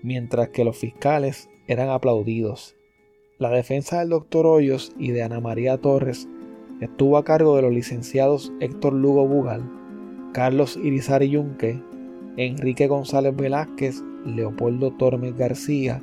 mientras 0.03 0.49
que 0.49 0.65
los 0.65 0.77
fiscales 0.77 1.49
eran 1.67 1.91
aplaudidos. 1.91 2.77
La 3.39 3.51
defensa 3.51 4.01
del 4.01 4.11
doctor 4.11 4.47
Hoyos 4.47 4.93
y 4.99 5.11
de 5.11 5.23
Ana 5.23 5.41
María 5.41 5.77
Torres 5.79 6.29
estuvo 6.81 7.17
a 7.17 7.25
cargo 7.25 7.57
de 7.57 7.63
los 7.63 7.73
licenciados 7.73 8.53
Héctor 8.61 8.93
Lugo 8.93 9.27
Bugal, 9.27 9.63
Carlos 10.33 10.79
Irizarry 10.83 11.31
Yunque, 11.31 11.83
Enrique 12.37 12.87
González 12.87 13.37
Velázquez, 13.37 14.03
Leopoldo 14.25 14.93
Tormes 14.93 15.37
García, 15.37 16.03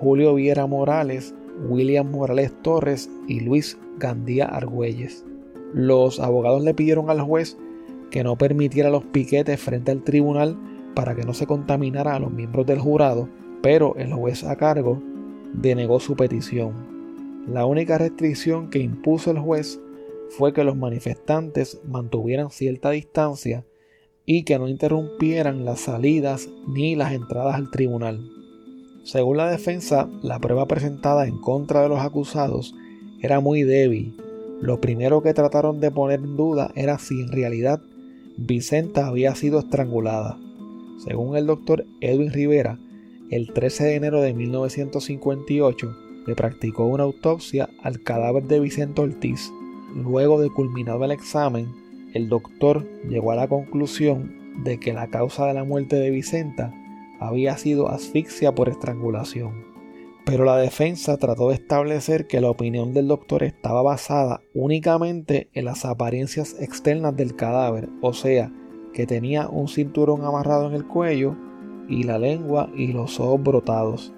Julio 0.00 0.34
Viera 0.34 0.66
Morales, 0.66 1.34
William 1.68 2.10
Morales 2.10 2.52
Torres 2.62 3.10
y 3.26 3.40
Luis 3.40 3.78
Gandía 3.98 4.46
Argüelles. 4.46 5.24
Los 5.74 6.20
abogados 6.20 6.62
le 6.62 6.72
pidieron 6.72 7.10
al 7.10 7.20
juez 7.20 7.58
que 8.10 8.22
no 8.22 8.36
permitiera 8.36 8.90
los 8.90 9.04
piquetes 9.04 9.60
frente 9.60 9.90
al 9.90 10.04
tribunal 10.04 10.56
para 10.94 11.14
que 11.14 11.24
no 11.24 11.34
se 11.34 11.46
contaminara 11.46 12.14
a 12.14 12.20
los 12.20 12.30
miembros 12.30 12.66
del 12.66 12.78
jurado, 12.78 13.28
pero 13.60 13.96
el 13.96 14.12
juez 14.12 14.44
a 14.44 14.56
cargo 14.56 15.02
denegó 15.52 16.00
su 16.00 16.16
petición. 16.16 17.44
La 17.46 17.66
única 17.66 17.98
restricción 17.98 18.70
que 18.70 18.78
impuso 18.78 19.30
el 19.30 19.38
juez 19.38 19.80
fue 20.30 20.52
que 20.52 20.64
los 20.64 20.76
manifestantes 20.76 21.80
mantuvieran 21.84 22.50
cierta 22.50 22.90
distancia 22.90 23.64
y 24.24 24.44
que 24.44 24.58
no 24.58 24.68
interrumpieran 24.68 25.64
las 25.64 25.80
salidas 25.80 26.48
ni 26.68 26.94
las 26.94 27.12
entradas 27.12 27.56
al 27.56 27.70
tribunal. 27.70 28.37
Según 29.04 29.36
la 29.38 29.50
defensa, 29.50 30.08
la 30.22 30.38
prueba 30.38 30.66
presentada 30.66 31.26
en 31.26 31.38
contra 31.38 31.82
de 31.82 31.88
los 31.88 32.00
acusados 32.00 32.74
era 33.20 33.40
muy 33.40 33.62
débil. 33.62 34.14
Lo 34.60 34.80
primero 34.80 35.22
que 35.22 35.34
trataron 35.34 35.80
de 35.80 35.90
poner 35.90 36.20
en 36.20 36.36
duda 36.36 36.70
era 36.74 36.98
si 36.98 37.20
en 37.20 37.32
realidad 37.32 37.80
Vicenta 38.36 39.06
había 39.06 39.34
sido 39.34 39.58
estrangulada. 39.60 40.38
Según 41.04 41.36
el 41.36 41.46
doctor 41.46 41.84
Edwin 42.00 42.32
Rivera, 42.32 42.78
el 43.30 43.52
13 43.52 43.84
de 43.84 43.94
enero 43.94 44.20
de 44.20 44.34
1958 44.34 45.96
le 46.26 46.34
practicó 46.34 46.86
una 46.86 47.04
autopsia 47.04 47.68
al 47.82 48.02
cadáver 48.02 48.44
de 48.44 48.60
Vicente 48.60 49.00
Ortiz. 49.00 49.50
Luego 49.94 50.40
de 50.40 50.50
culminado 50.50 51.04
el 51.04 51.10
examen, 51.10 51.68
el 52.14 52.28
doctor 52.28 52.86
llegó 53.08 53.32
a 53.32 53.36
la 53.36 53.48
conclusión 53.48 54.62
de 54.64 54.78
que 54.78 54.92
la 54.92 55.08
causa 55.08 55.46
de 55.46 55.54
la 55.54 55.64
muerte 55.64 55.96
de 55.96 56.10
Vicenta 56.10 56.72
había 57.20 57.56
sido 57.56 57.88
asfixia 57.88 58.54
por 58.54 58.68
estrangulación. 58.68 59.66
Pero 60.24 60.44
la 60.44 60.58
defensa 60.58 61.16
trató 61.16 61.48
de 61.48 61.54
establecer 61.54 62.26
que 62.26 62.40
la 62.40 62.50
opinión 62.50 62.92
del 62.92 63.08
doctor 63.08 63.42
estaba 63.42 63.82
basada 63.82 64.42
únicamente 64.54 65.48
en 65.54 65.64
las 65.64 65.84
apariencias 65.84 66.54
externas 66.60 67.16
del 67.16 67.34
cadáver, 67.34 67.88
o 68.02 68.12
sea, 68.12 68.52
que 68.92 69.06
tenía 69.06 69.48
un 69.48 69.68
cinturón 69.68 70.24
amarrado 70.24 70.68
en 70.68 70.74
el 70.74 70.86
cuello 70.86 71.34
y 71.88 72.02
la 72.02 72.18
lengua 72.18 72.70
y 72.76 72.88
los 72.88 73.18
ojos 73.20 73.42
brotados. 73.42 74.12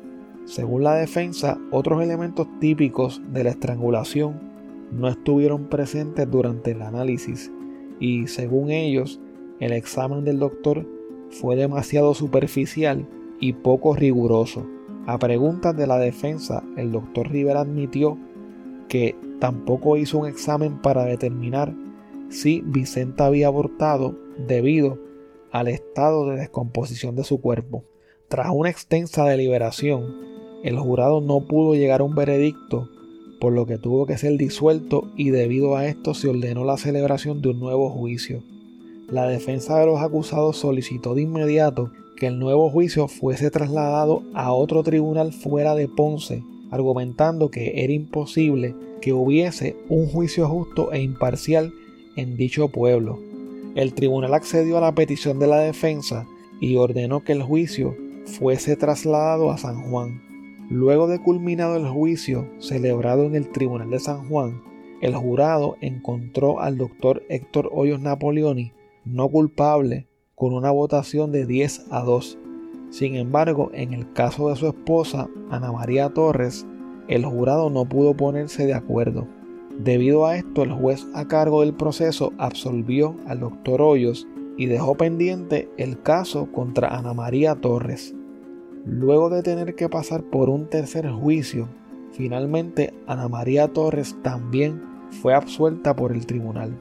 Según 0.47 0.83
la 0.83 0.95
defensa, 0.95 1.59
otros 1.71 2.03
elementos 2.03 2.49
típicos 2.59 3.23
de 3.33 3.45
la 3.45 3.51
estrangulación 3.51 4.51
no 4.91 5.07
estuvieron 5.07 5.69
presentes 5.69 6.29
durante 6.29 6.73
el 6.73 6.83
análisis 6.83 7.53
y 8.01 8.27
según 8.27 8.71
ellos, 8.71 9.21
el 9.61 9.73
examen 9.73 10.25
del 10.25 10.39
doctor 10.39 10.87
fue 11.31 11.57
demasiado 11.57 12.15
superficial 12.15 13.07
y 13.41 13.55
poco 13.55 13.95
riguroso. 13.95 14.67
A 15.07 15.19
preguntas 15.19 15.77
de 15.77 15.87
la 15.87 15.99
defensa, 15.99 16.63
el 16.77 16.93
doctor 16.93 17.31
Rivera 17.31 17.61
admitió 17.61 18.19
que 18.89 19.17
tampoco 19.41 19.97
hizo 19.97 20.19
un 20.19 20.29
examen 20.29 20.83
para 20.83 21.05
determinar 21.05 21.75
si 22.29 22.63
Vicenta 22.65 23.27
había 23.27 23.47
abortado 23.47 24.17
debido 24.47 24.99
al 25.51 25.69
estado 25.69 26.29
de 26.29 26.37
descomposición 26.37 27.17
de 27.17 27.25
su 27.25 27.41
cuerpo. 27.41 27.85
Tras 28.29 28.49
una 28.53 28.71
extensa 28.71 29.25
deliberación, 29.25 30.15
el 30.63 30.79
jurado 30.79 31.21
no 31.21 31.47
pudo 31.47 31.75
llegar 31.75 32.01
a 32.01 32.05
un 32.05 32.15
veredicto, 32.15 32.89
por 33.41 33.53
lo 33.53 33.67
que 33.67 33.79
tuvo 33.79 34.07
que 34.07 34.19
ser 34.19 34.37
disuelto 34.37 35.11
y 35.17 35.31
debido 35.31 35.77
a 35.77 35.87
esto 35.87 36.15
se 36.15 36.29
ordenó 36.29 36.65
la 36.65 36.77
celebración 36.77 37.41
de 37.41 37.49
un 37.49 37.61
nuevo 37.61 37.91
juicio. 37.91 38.43
La 39.11 39.27
defensa 39.27 39.79
de 39.79 39.87
los 39.87 40.01
acusados 40.01 40.57
solicitó 40.57 41.15
de 41.15 41.23
inmediato 41.23 41.91
que 42.17 42.29
el 42.29 42.39
nuevo 42.39 42.71
juicio 42.71 43.09
fuese 43.09 43.51
trasladado 43.51 44.23
a 44.35 44.53
otro 44.53 44.83
tribunal 44.83 45.33
fuera 45.33 45.75
de 45.75 45.89
Ponce, 45.89 46.45
argumentando 46.71 47.51
que 47.51 47.83
era 47.83 47.93
imposible 47.93 48.75
que 49.01 49.13
hubiese 49.13 49.77
un 49.89 50.07
juicio 50.07 50.47
justo 50.49 50.93
e 50.93 51.03
imparcial 51.03 51.73
en 52.17 52.37
dicho 52.37 52.69
pueblo. 52.69 53.19
El 53.75 53.95
tribunal 53.95 54.35
accedió 54.35 54.79
a 54.79 54.81
la 54.81 54.95
petición 54.95 55.39
de 55.39 55.47
la 55.47 55.59
defensa 55.59 56.27
y 56.61 56.77
ordenó 56.77 57.25
que 57.25 57.33
el 57.33 57.43
juicio 57.43 57.97
fuese 58.27 58.77
trasladado 58.77 59.51
a 59.51 59.59
San 59.59 59.91
Juan. 59.91 60.23
Luego 60.69 61.09
de 61.09 61.21
culminado 61.21 61.77
el 61.77 61.89
juicio 61.89 62.47
celebrado 62.61 63.25
en 63.25 63.35
el 63.35 63.49
Tribunal 63.49 63.91
de 63.91 63.99
San 63.99 64.29
Juan, 64.29 64.63
el 65.01 65.17
jurado 65.17 65.77
encontró 65.81 66.61
al 66.61 66.77
doctor 66.77 67.25
Héctor 67.29 67.71
Hoyos 67.73 68.01
Napoleoni 68.01 68.73
no 69.11 69.29
culpable 69.29 70.07
con 70.35 70.55
una 70.55 70.71
votación 70.71 71.33
de 71.33 71.47
10 71.47 71.87
a 71.91 72.03
2. 72.03 72.39
Sin 72.91 73.17
embargo, 73.17 73.71
en 73.75 73.93
el 73.93 74.13
caso 74.13 74.49
de 74.49 74.57
su 74.57 74.69
esposa, 74.69 75.29
Ana 75.51 75.73
María 75.73 76.09
Torres, 76.11 76.67
el 77.09 77.25
jurado 77.25 77.71
no 77.71 77.85
pudo 77.89 78.17
ponerse 78.17 78.67
de 78.67 78.75
acuerdo. 78.75 79.27
Debido 79.79 80.27
a 80.27 80.37
esto, 80.37 80.63
el 80.63 80.73
juez 80.73 81.07
a 81.15 81.27
cargo 81.27 81.61
del 81.61 81.75
proceso 81.75 82.33
absolvió 82.39 83.17
al 83.27 83.41
doctor 83.41 83.83
Hoyos 83.83 84.27
y 84.57 84.67
dejó 84.67 84.95
pendiente 84.95 85.69
el 85.77 86.01
caso 86.03 86.51
contra 86.53 86.97
Ana 86.97 87.15
María 87.15 87.55
Torres. 87.57 88.15
Luego 88.85 89.31
de 89.31 89.43
tener 89.43 89.75
que 89.75 89.89
pasar 89.89 90.23
por 90.23 90.49
un 90.49 90.69
tercer 90.69 91.09
juicio, 91.11 91.69
finalmente 92.13 92.95
Ana 93.07 93.29
María 93.29 93.69
Torres 93.69 94.17
también 94.23 94.83
fue 95.23 95.35
absuelta 95.35 95.97
por 95.97 96.13
el 96.13 96.27
tribunal. 96.27 96.79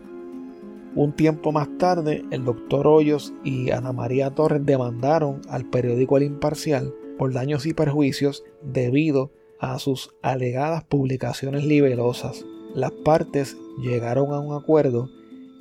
Un 0.96 1.14
tiempo 1.16 1.52
más 1.52 1.70
tarde, 1.78 2.26
el 2.32 2.46
doctor 2.46 2.88
Hoyos 2.88 3.34
y 3.44 3.70
Ana 3.70 3.94
María 3.94 4.32
Torres 4.32 4.66
demandaron 4.66 5.42
al 5.48 5.66
periódico 5.70 6.18
El 6.18 6.24
Imparcial 6.24 6.94
por 7.18 7.32
daños 7.32 7.66
y 7.68 7.74
perjuicios 7.74 8.44
debido 8.64 9.32
a 9.60 9.78
sus 9.78 10.16
alegadas 10.24 10.84
publicaciones 10.86 11.64
libelosas. 11.64 12.44
Las 12.74 12.92
partes 12.92 13.56
llegaron 13.82 14.34
a 14.34 14.40
un 14.40 14.56
acuerdo 14.56 15.10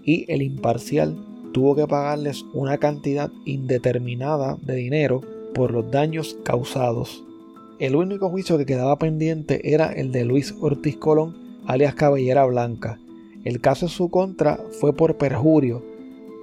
y 0.02 0.24
el 0.32 0.40
Imparcial 0.40 1.16
tuvo 1.52 1.76
que 1.76 1.86
pagarles 1.86 2.44
una 2.54 2.78
cantidad 2.78 3.30
indeterminada 3.44 4.56
de 4.62 4.76
dinero 4.76 5.20
por 5.54 5.72
los 5.72 5.90
daños 5.90 6.38
causados. 6.42 7.22
El 7.78 7.96
único 7.96 8.30
juicio 8.30 8.56
que 8.56 8.66
quedaba 8.66 8.98
pendiente 8.98 9.72
era 9.74 9.92
el 9.92 10.10
de 10.10 10.24
Luis 10.24 10.54
Ortiz 10.60 10.96
Colón, 10.96 11.36
alias 11.66 11.94
Cabellera 11.94 12.44
Blanca, 12.46 12.98
el 13.48 13.62
caso 13.62 13.86
en 13.86 13.90
su 13.90 14.10
contra 14.10 14.60
fue 14.78 14.94
por 14.94 15.16
perjurio 15.16 15.82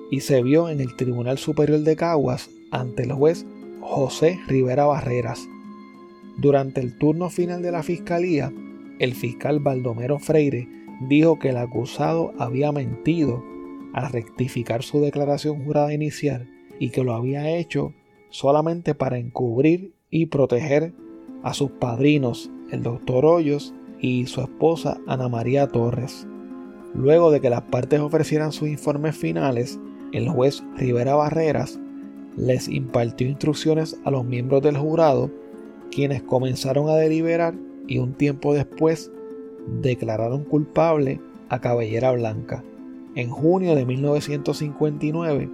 y 0.09 0.21
se 0.21 0.41
vio 0.41 0.69
en 0.69 0.81
el 0.81 0.95
Tribunal 0.95 1.37
Superior 1.37 1.81
de 1.81 1.95
Caguas 1.95 2.49
ante 2.71 3.03
el 3.03 3.11
juez 3.11 3.45
José 3.79 4.39
Rivera 4.47 4.85
Barreras. 4.85 5.47
Durante 6.39 6.81
el 6.81 6.97
turno 6.97 7.29
final 7.29 7.61
de 7.61 7.71
la 7.71 7.83
fiscalía, 7.83 8.51
el 8.97 9.13
fiscal 9.13 9.59
Baldomero 9.59 10.17
Freire 10.17 10.67
dijo 11.07 11.37
que 11.37 11.49
el 11.49 11.57
acusado 11.57 12.33
había 12.39 12.71
mentido 12.71 13.43
al 13.93 14.11
rectificar 14.11 14.81
su 14.81 14.99
declaración 14.99 15.63
jurada 15.63 15.93
inicial 15.93 16.49
y 16.79 16.89
que 16.89 17.03
lo 17.03 17.13
había 17.13 17.55
hecho 17.55 17.93
solamente 18.31 18.95
para 18.95 19.19
encubrir 19.19 19.93
y 20.09 20.25
proteger 20.25 20.91
a 21.43 21.53
sus 21.53 21.69
padrinos, 21.69 22.49
el 22.71 22.81
doctor 22.81 23.27
Hoyos 23.27 23.75
y 24.01 24.25
su 24.25 24.41
esposa 24.41 24.99
Ana 25.05 25.29
María 25.29 25.67
Torres. 25.67 26.27
Luego 26.95 27.29
de 27.29 27.41
que 27.41 27.49
las 27.49 27.63
partes 27.63 27.99
ofrecieran 27.99 28.53
sus 28.53 28.69
informes 28.69 29.17
finales, 29.17 29.79
el 30.13 30.29
juez 30.29 30.63
Rivera 30.77 31.15
Barreras 31.15 31.77
les 32.37 32.69
impartió 32.69 33.27
instrucciones 33.27 33.99
a 34.05 34.11
los 34.11 34.23
miembros 34.23 34.61
del 34.61 34.77
jurado, 34.77 35.29
quienes 35.91 36.23
comenzaron 36.23 36.89
a 36.89 36.95
deliberar 36.95 37.53
y 37.87 37.97
un 37.97 38.13
tiempo 38.13 38.53
después 38.53 39.11
declararon 39.81 40.45
culpable 40.45 41.19
a 41.49 41.59
Cabellera 41.59 42.11
Blanca. 42.11 42.63
En 43.15 43.29
junio 43.29 43.75
de 43.75 43.85
1959, 43.85 45.49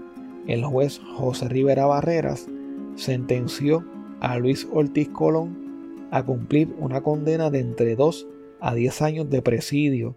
el 0.48 0.64
juez 0.64 1.02
José 1.16 1.50
Rivera 1.50 1.88
Barreras 1.88 2.48
sentenció 2.96 3.84
a 4.20 4.38
Luis 4.38 4.68
Ortiz 4.72 5.10
Colón 5.10 6.08
a 6.12 6.24
cumplir 6.24 6.74
una 6.80 7.02
condena 7.02 7.50
de 7.50 7.60
entre 7.60 7.96
2 7.96 8.28
a 8.60 8.76
10 8.76 9.02
años 9.02 9.30
de 9.30 9.42
presidio 9.42 10.16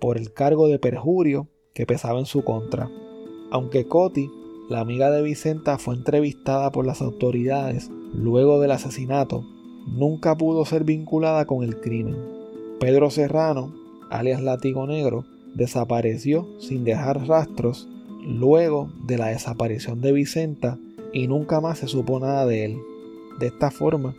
por 0.00 0.18
el 0.18 0.32
cargo 0.32 0.68
de 0.68 0.78
perjurio 0.78 1.48
que 1.74 1.86
pesaba 1.86 2.18
en 2.18 2.26
su 2.26 2.44
contra. 2.44 2.90
Aunque 3.50 3.86
Coti, 3.86 4.30
la 4.68 4.80
amiga 4.80 5.10
de 5.10 5.22
Vicenta, 5.22 5.78
fue 5.78 5.94
entrevistada 5.94 6.72
por 6.72 6.86
las 6.86 7.02
autoridades 7.02 7.90
luego 8.12 8.60
del 8.60 8.72
asesinato, 8.72 9.44
nunca 9.86 10.36
pudo 10.36 10.64
ser 10.64 10.84
vinculada 10.84 11.44
con 11.46 11.62
el 11.62 11.80
crimen. 11.80 12.16
Pedro 12.80 13.10
Serrano, 13.10 13.74
alias 14.10 14.42
Latigo 14.42 14.86
Negro, 14.86 15.24
desapareció 15.54 16.46
sin 16.58 16.84
dejar 16.84 17.26
rastros 17.26 17.88
luego 18.26 18.90
de 19.06 19.18
la 19.18 19.28
desaparición 19.28 20.00
de 20.00 20.12
Vicenta 20.12 20.78
y 21.12 21.28
nunca 21.28 21.60
más 21.60 21.78
se 21.78 21.88
supo 21.88 22.18
nada 22.18 22.46
de 22.46 22.64
él. 22.64 22.78
De 23.38 23.46
esta 23.46 23.70
forma, 23.70 24.14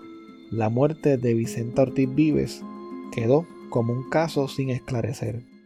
la 0.51 0.69
muerte 0.69 1.17
de 1.17 1.33
Vicenta 1.33 1.81
Ortiz 1.81 2.13
Vives 2.13 2.63
quedó 3.11 3.45
como 3.69 3.93
un 3.93 4.09
caso 4.09 4.47
sin 4.47 4.69
esclarecer. 4.69 5.56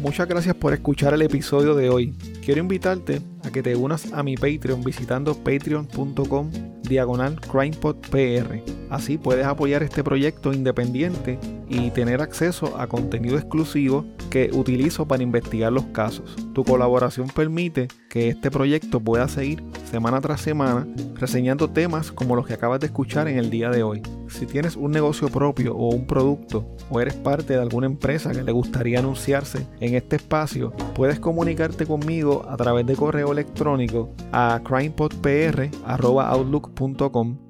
Muchas 0.00 0.26
gracias 0.26 0.54
por 0.54 0.72
escuchar 0.72 1.12
el 1.12 1.20
episodio 1.20 1.74
de 1.74 1.90
hoy. 1.90 2.14
Quiero 2.42 2.60
invitarte 2.60 3.20
a 3.44 3.50
que 3.50 3.62
te 3.62 3.76
unas 3.76 4.10
a 4.14 4.22
mi 4.22 4.34
Patreon 4.34 4.82
visitando 4.82 5.34
patreon.com 5.34 6.50
diagonal 6.82 7.38
crimepodpr. 7.38 8.62
Así 8.88 9.18
puedes 9.18 9.44
apoyar 9.44 9.82
este 9.82 10.02
proyecto 10.02 10.54
independiente 10.54 11.38
y 11.70 11.90
tener 11.92 12.20
acceso 12.20 12.78
a 12.78 12.88
contenido 12.88 13.38
exclusivo 13.38 14.04
que 14.28 14.50
utilizo 14.52 15.06
para 15.06 15.22
investigar 15.22 15.72
los 15.72 15.84
casos. 15.86 16.36
Tu 16.52 16.64
colaboración 16.64 17.28
permite 17.28 17.86
que 18.10 18.28
este 18.28 18.50
proyecto 18.50 18.98
pueda 18.98 19.28
seguir 19.28 19.62
semana 19.88 20.20
tras 20.20 20.40
semana 20.40 20.88
reseñando 21.14 21.70
temas 21.70 22.10
como 22.10 22.34
los 22.34 22.44
que 22.46 22.54
acabas 22.54 22.80
de 22.80 22.86
escuchar 22.86 23.28
en 23.28 23.38
el 23.38 23.50
día 23.50 23.70
de 23.70 23.84
hoy. 23.84 24.02
Si 24.28 24.46
tienes 24.46 24.74
un 24.76 24.90
negocio 24.90 25.28
propio 25.28 25.76
o 25.76 25.94
un 25.94 26.06
producto 26.06 26.66
o 26.90 27.00
eres 27.00 27.14
parte 27.14 27.52
de 27.54 27.60
alguna 27.60 27.86
empresa 27.86 28.32
que 28.32 28.42
le 28.42 28.52
gustaría 28.52 28.98
anunciarse 28.98 29.64
en 29.78 29.94
este 29.94 30.16
espacio, 30.16 30.72
puedes 30.94 31.20
comunicarte 31.20 31.86
conmigo 31.86 32.44
a 32.48 32.56
través 32.56 32.84
de 32.84 32.96
correo 32.96 33.30
electrónico 33.30 34.10
a 34.32 34.60
crimepodpr.outlook.com 34.64 37.49